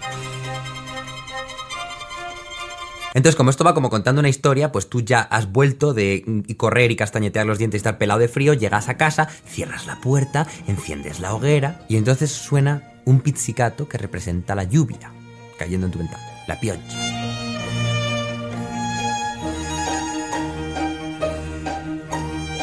Entonces, 3.14 3.36
como 3.36 3.50
esto 3.50 3.64
va 3.64 3.74
como 3.74 3.90
contando 3.90 4.20
una 4.20 4.28
historia, 4.28 4.72
pues 4.72 4.88
tú 4.88 5.00
ya 5.00 5.20
has 5.20 5.50
vuelto 5.50 5.92
de 5.94 6.24
y 6.46 6.54
correr 6.54 6.90
y 6.90 6.96
castañetear 6.96 7.46
los 7.46 7.58
dientes 7.58 7.78
y 7.78 7.80
estar 7.80 7.98
pelado 7.98 8.20
de 8.20 8.28
frío, 8.28 8.54
llegas 8.54 8.88
a 8.88 8.96
casa, 8.96 9.28
cierras 9.46 9.86
la 9.86 10.00
puerta, 10.00 10.46
enciendes 10.66 11.20
la 11.20 11.34
hoguera 11.34 11.84
y 11.88 11.96
entonces 11.96 12.30
suena 12.30 12.82
un 13.04 13.20
pizzicato 13.20 13.88
que 13.88 13.98
representa 13.98 14.54
la 14.54 14.64
lluvia 14.64 15.12
cayendo 15.58 15.86
en 15.86 15.92
tu 15.92 15.98
ventana, 15.98 16.24
la 16.46 16.58
pioggia. 16.58 17.22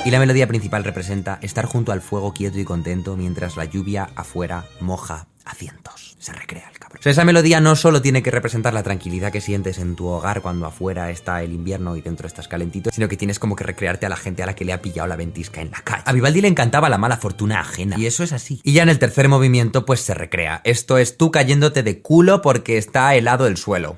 Y 0.05 0.11
la 0.11 0.19
melodía 0.19 0.47
principal 0.47 0.83
representa 0.83 1.37
estar 1.41 1.65
junto 1.65 1.91
al 1.91 2.01
fuego 2.01 2.33
quieto 2.33 2.57
y 2.57 2.65
contento 2.65 3.15
mientras 3.15 3.57
la 3.57 3.65
lluvia 3.65 4.09
afuera 4.15 4.65
moja 4.79 5.27
a 5.45 5.53
cientos. 5.53 6.15
Se 6.19 6.33
recrea 6.33 6.69
el 6.71 6.78
esa 7.03 7.23
melodía 7.23 7.61
no 7.61 7.75
solo 7.75 8.01
tiene 8.01 8.21
que 8.21 8.31
representar 8.31 8.73
la 8.73 8.83
tranquilidad 8.83 9.31
que 9.31 9.41
sientes 9.41 9.77
en 9.77 9.95
tu 9.95 10.07
hogar 10.07 10.41
cuando 10.41 10.65
afuera 10.65 11.09
está 11.11 11.41
el 11.43 11.53
invierno 11.53 11.95
y 11.95 12.01
dentro 12.01 12.27
estás 12.27 12.47
calentito, 12.47 12.89
sino 12.93 13.07
que 13.07 13.17
tienes 13.17 13.39
como 13.39 13.55
que 13.55 13.63
recrearte 13.63 14.05
a 14.05 14.09
la 14.09 14.17
gente 14.17 14.43
a 14.43 14.45
la 14.45 14.55
que 14.55 14.65
le 14.65 14.73
ha 14.73 14.81
pillado 14.81 15.07
la 15.07 15.15
ventisca 15.15 15.61
en 15.61 15.71
la 15.71 15.81
calle. 15.81 16.03
A 16.05 16.13
Vivaldi 16.13 16.41
le 16.41 16.47
encantaba 16.47 16.89
la 16.89 16.97
mala 16.97 17.17
fortuna 17.17 17.59
ajena. 17.61 17.97
Y 17.97 18.05
eso 18.05 18.23
es 18.23 18.33
así. 18.33 18.59
Y 18.63 18.73
ya 18.73 18.83
en 18.83 18.89
el 18.89 18.99
tercer 18.99 19.29
movimiento, 19.29 19.85
pues 19.85 20.01
se 20.01 20.13
recrea. 20.13 20.61
Esto 20.63 20.97
es 20.97 21.17
tú 21.17 21.31
cayéndote 21.31 21.83
de 21.83 22.01
culo 22.01 22.41
porque 22.41 22.77
está 22.77 23.15
helado 23.15 23.47
el 23.47 23.57
suelo. 23.57 23.95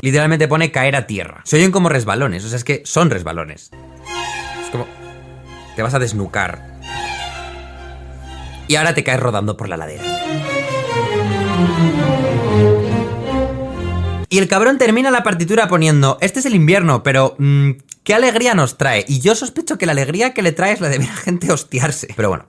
Literalmente 0.00 0.48
pone 0.48 0.70
caer 0.70 0.96
a 0.96 1.06
tierra. 1.06 1.40
Se 1.44 1.56
oyen 1.56 1.72
como 1.72 1.88
resbalones, 1.88 2.44
o 2.44 2.48
sea, 2.48 2.56
es 2.56 2.64
que 2.64 2.82
son 2.84 3.10
resbalones. 3.10 3.70
Es 4.62 4.70
como... 4.70 4.86
Te 5.76 5.82
vas 5.82 5.94
a 5.94 5.98
desnucar 5.98 6.73
y 8.68 8.76
ahora 8.76 8.94
te 8.94 9.04
caes 9.04 9.20
rodando 9.20 9.56
por 9.56 9.68
la 9.68 9.76
ladera. 9.76 10.02
Y 14.28 14.38
el 14.38 14.48
cabrón 14.48 14.78
termina 14.78 15.10
la 15.12 15.22
partitura 15.22 15.68
poniendo, 15.68 16.18
este 16.20 16.40
es 16.40 16.46
el 16.46 16.56
invierno, 16.56 17.04
pero 17.04 17.36
mmm, 17.38 17.70
¿qué 18.02 18.14
alegría 18.14 18.54
nos 18.54 18.76
trae? 18.76 19.04
Y 19.06 19.20
yo 19.20 19.34
sospecho 19.34 19.78
que 19.78 19.86
la 19.86 19.92
alegría 19.92 20.34
que 20.34 20.42
le 20.42 20.50
trae 20.50 20.72
es 20.72 20.80
la 20.80 20.88
de 20.88 20.98
ver 20.98 21.08
a 21.08 21.14
gente 21.14 21.52
hostiarse. 21.52 22.08
Pero 22.16 22.30
bueno, 22.30 22.46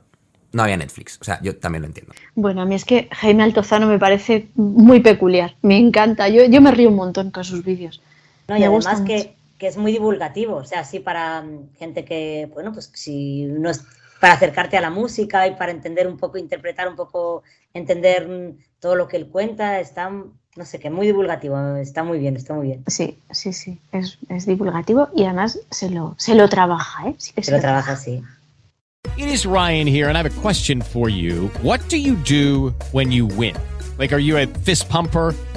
no 0.51 0.63
había 0.63 0.77
Netflix, 0.77 1.19
o 1.21 1.23
sea, 1.23 1.39
yo 1.43 1.57
también 1.57 1.83
lo 1.83 1.87
entiendo. 1.87 2.13
Bueno, 2.33 2.61
a 2.61 2.65
mí 2.65 2.75
es 2.75 2.85
que 2.85 3.07
Jaime 3.11 3.43
Altozano 3.43 3.87
me 3.87 3.99
parece 3.99 4.47
muy 4.55 5.01
peculiar, 5.01 5.55
me 5.61 5.77
encanta, 5.77 6.27
yo, 6.29 6.45
yo 6.45 6.61
me 6.61 6.71
río 6.71 6.89
un 6.89 6.95
montón 6.95 7.29
con 7.29 7.43
sus 7.43 7.63
vídeos. 7.63 8.01
No, 8.47 8.55
y 8.55 8.61
me 8.61 8.65
además 8.65 9.01
que, 9.01 9.35
que, 9.59 9.67
es 9.67 9.77
muy 9.77 9.91
divulgativo, 9.91 10.55
o 10.55 10.65
sea, 10.65 10.79
así 10.79 10.99
para 10.99 11.43
gente 11.77 12.05
que, 12.05 12.49
bueno, 12.53 12.73
pues 12.73 12.89
si 12.93 13.43
no 13.43 13.69
es 13.69 13.83
para 14.19 14.33
acercarte 14.33 14.77
a 14.77 14.81
la 14.81 14.89
música 14.89 15.47
y 15.47 15.55
para 15.55 15.71
entender 15.71 16.07
un 16.07 16.17
poco, 16.17 16.37
interpretar 16.37 16.87
un 16.87 16.95
poco, 16.95 17.43
entender 17.73 18.55
todo 18.79 18.95
lo 18.95 19.07
que 19.07 19.17
él 19.17 19.27
cuenta, 19.27 19.79
está, 19.79 20.09
no 20.09 20.65
sé 20.65 20.79
qué, 20.79 20.89
muy 20.89 21.07
divulgativo, 21.07 21.75
está 21.75 22.03
muy 22.03 22.19
bien, 22.19 22.35
está 22.35 22.53
muy 22.53 22.67
bien. 22.67 22.83
Sí, 22.87 23.19
sí, 23.31 23.53
sí, 23.53 23.79
es, 23.91 24.17
es 24.29 24.45
divulgativo 24.45 25.09
y 25.15 25.23
además 25.25 25.59
se 25.69 25.89
lo, 25.89 26.15
se 26.17 26.35
lo 26.35 26.47
trabaja, 26.49 27.09
¿eh? 27.09 27.15
Sí 27.17 27.33
que 27.33 27.41
se, 27.41 27.47
se 27.47 27.51
lo, 27.51 27.57
lo 27.57 27.61
trabaja, 27.61 27.95
sí. 27.95 28.23
It 29.17 29.27
is 29.27 29.45
Ryan 29.45 29.87
here 29.87 30.07
and 30.09 30.17
I 30.17 30.19
have 30.19 30.25
a 30.25 30.41
question 30.41 30.81
for 30.81 31.09
you. 31.09 31.49
What 31.61 31.79
do 31.89 31.97
you 31.97 32.15
do 32.15 32.73
when 32.91 33.11
you 33.11 33.27
win? 33.27 33.55
Like, 33.97 34.13
are 34.13 34.19
you 34.19 34.37
a 34.37 34.47
fist 34.47 34.89
pumper? 34.89 35.33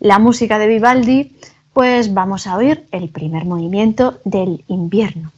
la 0.00 0.18
música 0.18 0.58
de 0.58 0.66
Vivaldi, 0.66 1.36
pues 1.72 2.12
vamos 2.12 2.46
a 2.46 2.56
oír 2.56 2.86
el 2.90 3.10
primer 3.10 3.44
movimiento 3.44 4.18
del 4.24 4.64
invierno. 4.66 5.32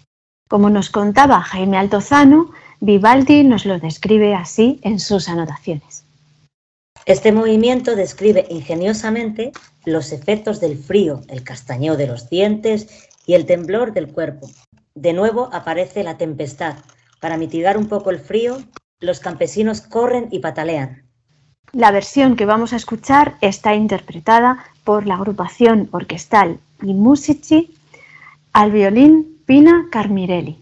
Como 0.49 0.71
nos 0.71 0.89
contaba 0.89 1.41
Jaime 1.41 1.77
Altozano, 1.77 2.53
Vivaldi 2.81 3.43
nos 3.43 3.67
lo 3.67 3.79
describe 3.79 4.35
así 4.35 4.81
en 4.83 5.01
sus 5.01 5.29
anotaciones. 5.29 6.05
Este 7.05 7.33
movimiento 7.33 7.97
describe 7.97 8.47
ingeniosamente 8.49 9.51
los 9.85 10.13
efectos 10.13 10.61
del 10.61 10.79
frío, 10.79 11.23
el 11.29 11.43
castañeo 11.43 11.97
de 11.97 12.07
los 12.07 12.31
dientes 12.31 13.09
y 13.27 13.35
el 13.35 13.47
temblor 13.47 13.93
del 13.93 14.13
cuerpo. 14.13 14.49
De 14.95 15.13
nuevo 15.13 15.49
aparece 15.53 16.05
la 16.05 16.17
tempestad. 16.17 16.77
Para 17.21 17.37
mitigar 17.37 17.77
un 17.77 17.89
poco 17.89 18.11
el 18.11 18.21
frío, 18.21 18.59
los 19.01 19.19
campesinos 19.19 19.81
corren 19.81 20.29
y 20.31 20.39
patalean. 20.39 21.03
La 21.73 21.91
versión 21.91 22.37
que 22.37 22.45
vamos 22.45 22.75
a 22.75 22.77
escuchar 22.77 23.39
está 23.41 23.75
interpretada 23.75 24.62
por 24.85 25.07
la 25.07 25.14
agrupación 25.14 25.89
orquestal 25.91 26.59
I 26.83 26.93
Musici 26.93 27.75
al 28.53 28.73
violín 28.73 29.39
Pina 29.47 29.87
Carmirelli. 29.91 30.62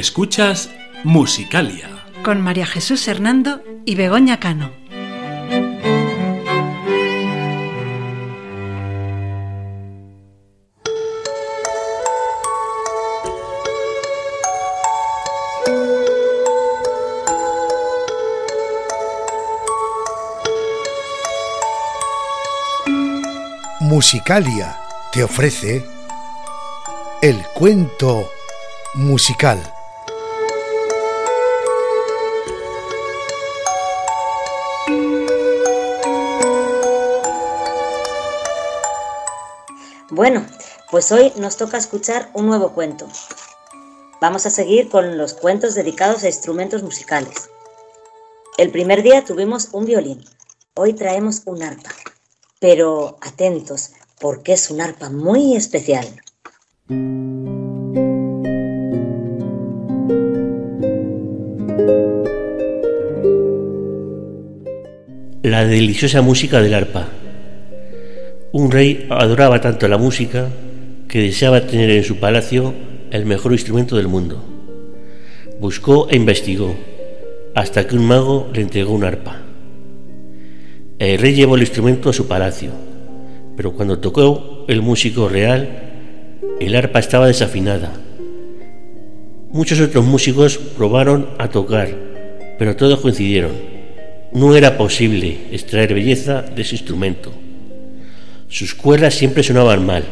Escuchas 0.00 0.70
Musicalia. 1.04 2.06
Con 2.22 2.40
María 2.40 2.64
Jesús 2.64 3.06
Hernando 3.06 3.62
y 3.84 3.96
Begoña 3.96 4.40
Cano. 4.40 4.70
Musicalia 23.80 24.80
te 25.12 25.22
ofrece 25.22 25.84
el 27.20 27.42
cuento 27.52 28.30
musical. 28.94 29.60
Bueno, 40.10 40.44
pues 40.90 41.12
hoy 41.12 41.32
nos 41.36 41.56
toca 41.56 41.78
escuchar 41.78 42.30
un 42.34 42.46
nuevo 42.46 42.72
cuento. 42.72 43.06
Vamos 44.20 44.44
a 44.44 44.50
seguir 44.50 44.88
con 44.88 45.16
los 45.16 45.34
cuentos 45.34 45.76
dedicados 45.76 46.24
a 46.24 46.26
instrumentos 46.26 46.82
musicales. 46.82 47.48
El 48.58 48.70
primer 48.72 49.04
día 49.04 49.24
tuvimos 49.24 49.68
un 49.70 49.84
violín, 49.84 50.24
hoy 50.74 50.94
traemos 50.94 51.42
un 51.44 51.62
arpa. 51.62 51.90
Pero 52.58 53.18
atentos, 53.20 53.92
porque 54.20 54.54
es 54.54 54.68
un 54.70 54.80
arpa 54.80 55.10
muy 55.10 55.54
especial. 55.54 56.08
La 65.42 65.64
deliciosa 65.64 66.20
música 66.20 66.60
del 66.60 66.74
arpa. 66.74 67.19
Un 68.52 68.72
rey 68.72 69.06
adoraba 69.10 69.60
tanto 69.60 69.86
la 69.86 69.96
música 69.96 70.48
que 71.06 71.22
deseaba 71.22 71.68
tener 71.68 71.88
en 71.90 72.02
su 72.02 72.16
palacio 72.16 72.74
el 73.12 73.24
mejor 73.24 73.52
instrumento 73.52 73.96
del 73.96 74.08
mundo. 74.08 74.42
Buscó 75.60 76.08
e 76.10 76.16
investigó 76.16 76.74
hasta 77.54 77.86
que 77.86 77.94
un 77.94 78.06
mago 78.06 78.50
le 78.52 78.62
entregó 78.62 78.92
un 78.92 79.04
arpa. 79.04 79.36
El 80.98 81.18
rey 81.18 81.32
llevó 81.32 81.54
el 81.54 81.60
instrumento 81.60 82.10
a 82.10 82.12
su 82.12 82.26
palacio, 82.26 82.72
pero 83.56 83.72
cuando 83.72 84.00
tocó 84.00 84.64
el 84.66 84.82
músico 84.82 85.28
real, 85.28 85.68
el 86.58 86.74
arpa 86.74 86.98
estaba 86.98 87.28
desafinada. 87.28 87.92
Muchos 89.52 89.80
otros 89.80 90.04
músicos 90.04 90.58
probaron 90.58 91.28
a 91.38 91.50
tocar, 91.50 91.88
pero 92.58 92.74
todos 92.74 92.98
coincidieron. 92.98 93.52
No 94.32 94.56
era 94.56 94.76
posible 94.76 95.38
extraer 95.52 95.94
belleza 95.94 96.42
de 96.42 96.62
ese 96.62 96.74
instrumento. 96.74 97.32
Sus 98.50 98.74
cuerdas 98.74 99.14
siempre 99.14 99.44
sonaban 99.44 99.86
mal. 99.86 100.02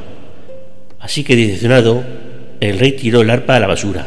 Así 1.01 1.25
que, 1.25 1.35
decepcionado, 1.35 2.05
el 2.61 2.79
rey 2.79 2.93
tiró 2.93 3.23
el 3.23 3.31
arpa 3.31 3.57
a 3.57 3.61
la 3.61 3.67
basura. 3.67 4.07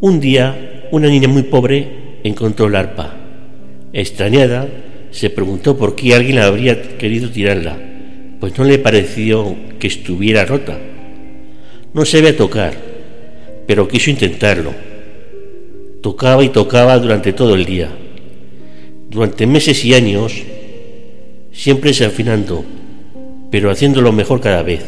Un 0.00 0.18
día, 0.18 0.88
una 0.92 1.08
niña 1.08 1.28
muy 1.28 1.42
pobre 1.42 2.20
encontró 2.24 2.68
el 2.68 2.76
arpa. 2.76 3.14
Extrañada, 3.92 4.66
se 5.10 5.28
preguntó 5.28 5.76
por 5.76 5.94
qué 5.94 6.14
alguien 6.14 6.38
habría 6.38 6.80
querido 6.96 7.28
tirarla, 7.28 7.76
pues 8.40 8.56
no 8.56 8.64
le 8.64 8.78
pareció 8.78 9.54
que 9.78 9.88
estuviera 9.88 10.46
rota. 10.46 10.78
No 11.92 12.06
sabía 12.06 12.34
tocar, 12.34 12.72
pero 13.66 13.88
quiso 13.88 14.08
intentarlo. 14.08 14.72
Tocaba 16.00 16.42
y 16.44 16.48
tocaba 16.48 16.98
durante 16.98 17.34
todo 17.34 17.54
el 17.54 17.66
día. 17.66 17.90
Durante 19.10 19.46
meses 19.46 19.84
y 19.84 19.92
años, 19.92 20.32
siempre 21.52 21.92
se 21.94 22.04
afinando, 22.04 22.64
pero 23.50 23.70
haciéndolo 23.70 24.12
mejor 24.12 24.40
cada 24.40 24.62
vez. 24.62 24.84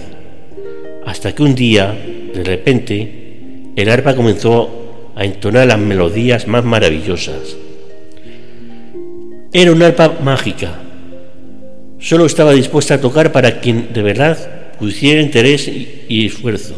Hasta 1.04 1.34
que 1.34 1.42
un 1.42 1.54
día, 1.54 1.92
de 2.34 2.44
repente, 2.44 3.72
el 3.76 3.88
arpa 3.88 4.14
comenzó 4.14 5.12
a 5.14 5.24
entonar 5.24 5.66
las 5.66 5.78
melodías 5.78 6.46
más 6.46 6.64
maravillosas. 6.64 7.56
Era 9.52 9.72
un 9.72 9.82
arpa 9.82 10.18
mágica. 10.22 10.78
Solo 11.98 12.26
estaba 12.26 12.52
dispuesta 12.52 12.94
a 12.94 13.00
tocar 13.00 13.32
para 13.32 13.60
quien 13.60 13.92
de 13.92 14.02
verdad 14.02 14.72
pusiera 14.78 15.20
interés 15.20 15.68
y 16.08 16.26
esfuerzo. 16.26 16.74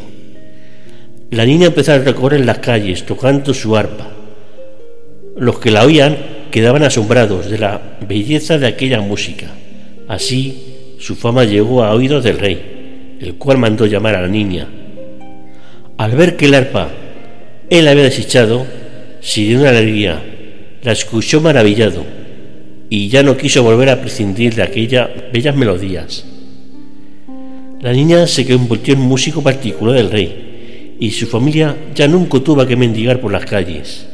La 1.31 1.45
niña 1.45 1.67
empezó 1.67 1.93
a 1.93 1.99
recorrer 1.99 2.45
las 2.45 2.59
calles 2.59 3.05
tocando 3.05 3.55
su 3.55 3.77
arpa. 3.77 4.09
Los 5.37 5.59
que 5.59 5.71
la 5.71 5.85
oían 5.85 6.17
quedaban 6.51 6.85
asombrados 6.85 7.51
de 7.51 7.59
la 7.59 7.99
belleza 8.07 8.59
de 8.59 8.69
aquella 8.69 9.01
música. 9.01 9.47
Así, 10.15 10.95
su 11.01 11.17
fama 11.17 11.43
llegó 11.43 11.83
a 11.83 11.93
oídos 11.93 12.23
del 12.23 12.39
rey, 12.39 13.17
el 13.21 13.35
cual 13.35 13.59
mandó 13.59 13.85
llamar 13.85 14.15
a 14.15 14.23
la 14.23 14.29
niña. 14.29 14.69
Al 15.99 16.13
ver 16.13 16.37
que 16.37 16.47
el 16.47 16.55
arpa 16.55 16.89
él 17.69 17.89
había 17.89 18.05
desechado, 18.05 18.65
se 19.21 19.41
dio 19.41 19.59
una 19.59 19.71
alegría, 19.71 20.23
la 20.83 20.93
escuchó 20.93 21.41
maravillado 21.41 22.05
y 22.89 23.09
ya 23.09 23.25
no 23.25 23.37
quiso 23.37 23.65
volver 23.65 23.89
a 23.89 24.01
prescindir 24.01 24.55
de 24.55 24.63
aquellas 24.63 25.09
bellas 25.33 25.57
melodías. 25.57 26.25
La 27.81 27.93
niña 27.93 28.29
se 28.29 28.47
convirtió 28.47 28.95
en 28.95 29.01
músico 29.01 29.43
particular 29.43 29.97
del 29.97 30.13
rey 30.13 30.97
y 31.01 31.11
su 31.11 31.27
familia 31.27 31.75
ya 31.93 32.07
nunca 32.07 32.39
tuvo 32.39 32.65
que 32.65 32.77
mendigar 32.77 33.21
por 33.21 33.33
las 33.33 33.47
calles. 33.47 34.07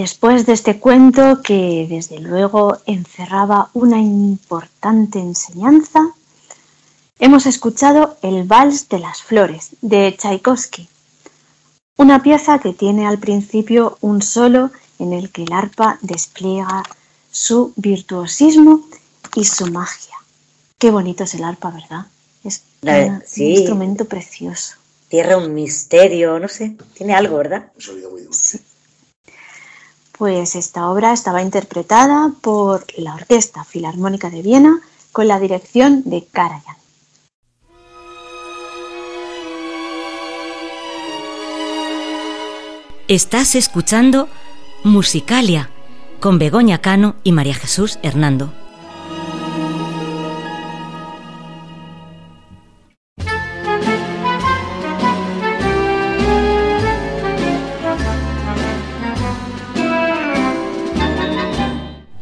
Después 0.00 0.46
de 0.46 0.54
este 0.54 0.78
cuento 0.80 1.42
que 1.42 1.86
desde 1.88 2.20
luego 2.20 2.78
encerraba 2.86 3.68
una 3.74 3.98
importante 4.00 5.18
enseñanza, 5.18 6.00
hemos 7.18 7.44
escuchado 7.46 8.16
el 8.22 8.44
Vals 8.44 8.88
de 8.88 8.98
las 8.98 9.22
Flores 9.22 9.70
de 9.82 10.16
Tchaikovsky, 10.16 10.88
una 11.98 12.22
pieza 12.22 12.58
que 12.60 12.72
tiene 12.72 13.06
al 13.06 13.18
principio 13.18 13.98
un 14.00 14.22
solo 14.22 14.70
en 14.98 15.12
el 15.12 15.30
que 15.30 15.42
el 15.42 15.52
arpa 15.52 15.98
despliega 16.00 16.82
su 17.30 17.72
virtuosismo 17.76 18.86
y 19.34 19.44
su 19.44 19.66
magia. 19.70 20.14
Qué 20.78 20.90
bonito 20.90 21.24
es 21.24 21.34
el 21.34 21.44
arpa, 21.44 21.70
¿verdad? 21.70 22.06
Es 22.42 22.62
La- 22.80 23.04
una- 23.04 23.22
sí. 23.26 23.44
un 23.44 23.50
instrumento 23.52 24.04
precioso. 24.06 24.76
Tierra 25.08 25.36
un 25.36 25.52
misterio, 25.52 26.38
no 26.38 26.48
sé, 26.48 26.74
tiene 26.94 27.14
algo, 27.14 27.36
¿verdad? 27.36 27.70
Pues 30.20 30.54
esta 30.54 30.90
obra 30.90 31.14
estaba 31.14 31.40
interpretada 31.40 32.30
por 32.42 32.84
la 32.98 33.14
Orquesta 33.14 33.64
Filarmónica 33.64 34.28
de 34.28 34.42
Viena 34.42 34.78
con 35.12 35.28
la 35.28 35.40
dirección 35.40 36.02
de 36.04 36.26
Karajan. 36.26 36.76
Estás 43.08 43.54
escuchando 43.54 44.28
Musicalia 44.84 45.70
con 46.20 46.38
Begoña 46.38 46.82
Cano 46.82 47.16
y 47.24 47.32
María 47.32 47.54
Jesús 47.54 47.98
Hernando. 48.02 48.59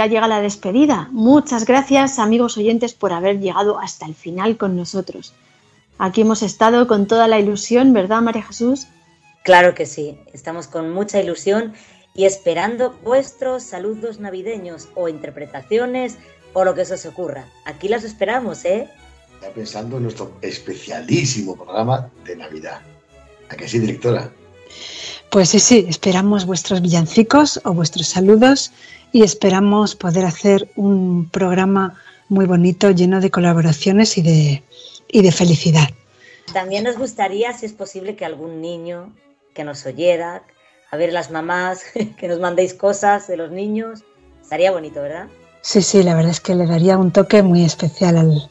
ya 0.00 0.06
llega 0.06 0.28
la 0.28 0.40
despedida. 0.40 1.10
Muchas 1.12 1.66
gracias, 1.66 2.18
amigos 2.18 2.56
oyentes, 2.56 2.94
por 2.94 3.12
haber 3.12 3.38
llegado 3.38 3.78
hasta 3.78 4.06
el 4.06 4.14
final 4.14 4.56
con 4.56 4.74
nosotros. 4.74 5.34
Aquí 5.98 6.22
hemos 6.22 6.42
estado 6.42 6.86
con 6.86 7.06
toda 7.06 7.28
la 7.28 7.38
ilusión, 7.38 7.92
¿verdad, 7.92 8.22
María 8.22 8.42
Jesús? 8.42 8.86
Claro 9.44 9.74
que 9.74 9.84
sí, 9.84 10.18
estamos 10.32 10.68
con 10.68 10.90
mucha 10.94 11.20
ilusión 11.20 11.74
y 12.14 12.24
esperando 12.24 12.94
vuestros 13.04 13.62
saludos 13.62 14.20
navideños 14.20 14.88
o 14.94 15.10
interpretaciones 15.10 16.16
o 16.54 16.64
lo 16.64 16.74
que 16.74 16.86
se 16.86 16.94
os 16.94 17.04
ocurra. 17.04 17.44
Aquí 17.66 17.86
las 17.86 18.02
esperamos, 18.02 18.64
¿eh? 18.64 18.88
Ya 19.42 19.50
pensando 19.50 19.98
en 19.98 20.04
nuestro 20.04 20.32
especialísimo 20.40 21.56
programa 21.56 22.08
de 22.24 22.36
Navidad. 22.36 22.80
¿A 23.50 23.54
que 23.54 23.68
sí, 23.68 23.78
directora? 23.78 24.30
Pues 25.30 25.50
sí, 25.50 25.60
sí, 25.60 25.84
esperamos 25.86 26.46
vuestros 26.46 26.80
villancicos 26.80 27.60
o 27.64 27.74
vuestros 27.74 28.08
saludos 28.08 28.72
y 29.12 29.22
esperamos 29.22 29.94
poder 29.94 30.24
hacer 30.24 30.70
un 30.76 31.28
programa 31.28 31.94
muy 32.28 32.46
bonito, 32.46 32.90
lleno 32.90 33.20
de 33.20 33.30
colaboraciones 33.30 34.16
y 34.18 34.22
de, 34.22 34.62
y 35.08 35.22
de 35.22 35.32
felicidad. 35.32 35.88
También 36.52 36.84
nos 36.84 36.96
gustaría, 36.96 37.52
si 37.52 37.66
es 37.66 37.72
posible, 37.72 38.16
que 38.16 38.24
algún 38.24 38.60
niño 38.60 39.12
que 39.54 39.64
nos 39.64 39.84
oyera, 39.86 40.42
a 40.90 40.96
ver 40.96 41.12
las 41.12 41.30
mamás, 41.30 41.82
que 42.18 42.28
nos 42.28 42.40
mandéis 42.40 42.74
cosas 42.74 43.26
de 43.28 43.36
los 43.36 43.50
niños. 43.50 44.04
Estaría 44.42 44.70
bonito, 44.70 45.02
¿verdad? 45.02 45.28
Sí, 45.62 45.82
sí, 45.82 46.02
la 46.02 46.14
verdad 46.14 46.30
es 46.30 46.40
que 46.40 46.54
le 46.54 46.66
daría 46.66 46.96
un 46.96 47.12
toque 47.12 47.42
muy 47.42 47.64
especial 47.64 48.16
al, 48.16 48.50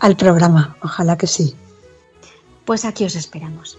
al 0.00 0.16
programa. 0.16 0.76
Ojalá 0.82 1.16
que 1.16 1.26
sí. 1.26 1.54
Pues 2.64 2.84
aquí 2.84 3.04
os 3.04 3.14
esperamos. 3.14 3.78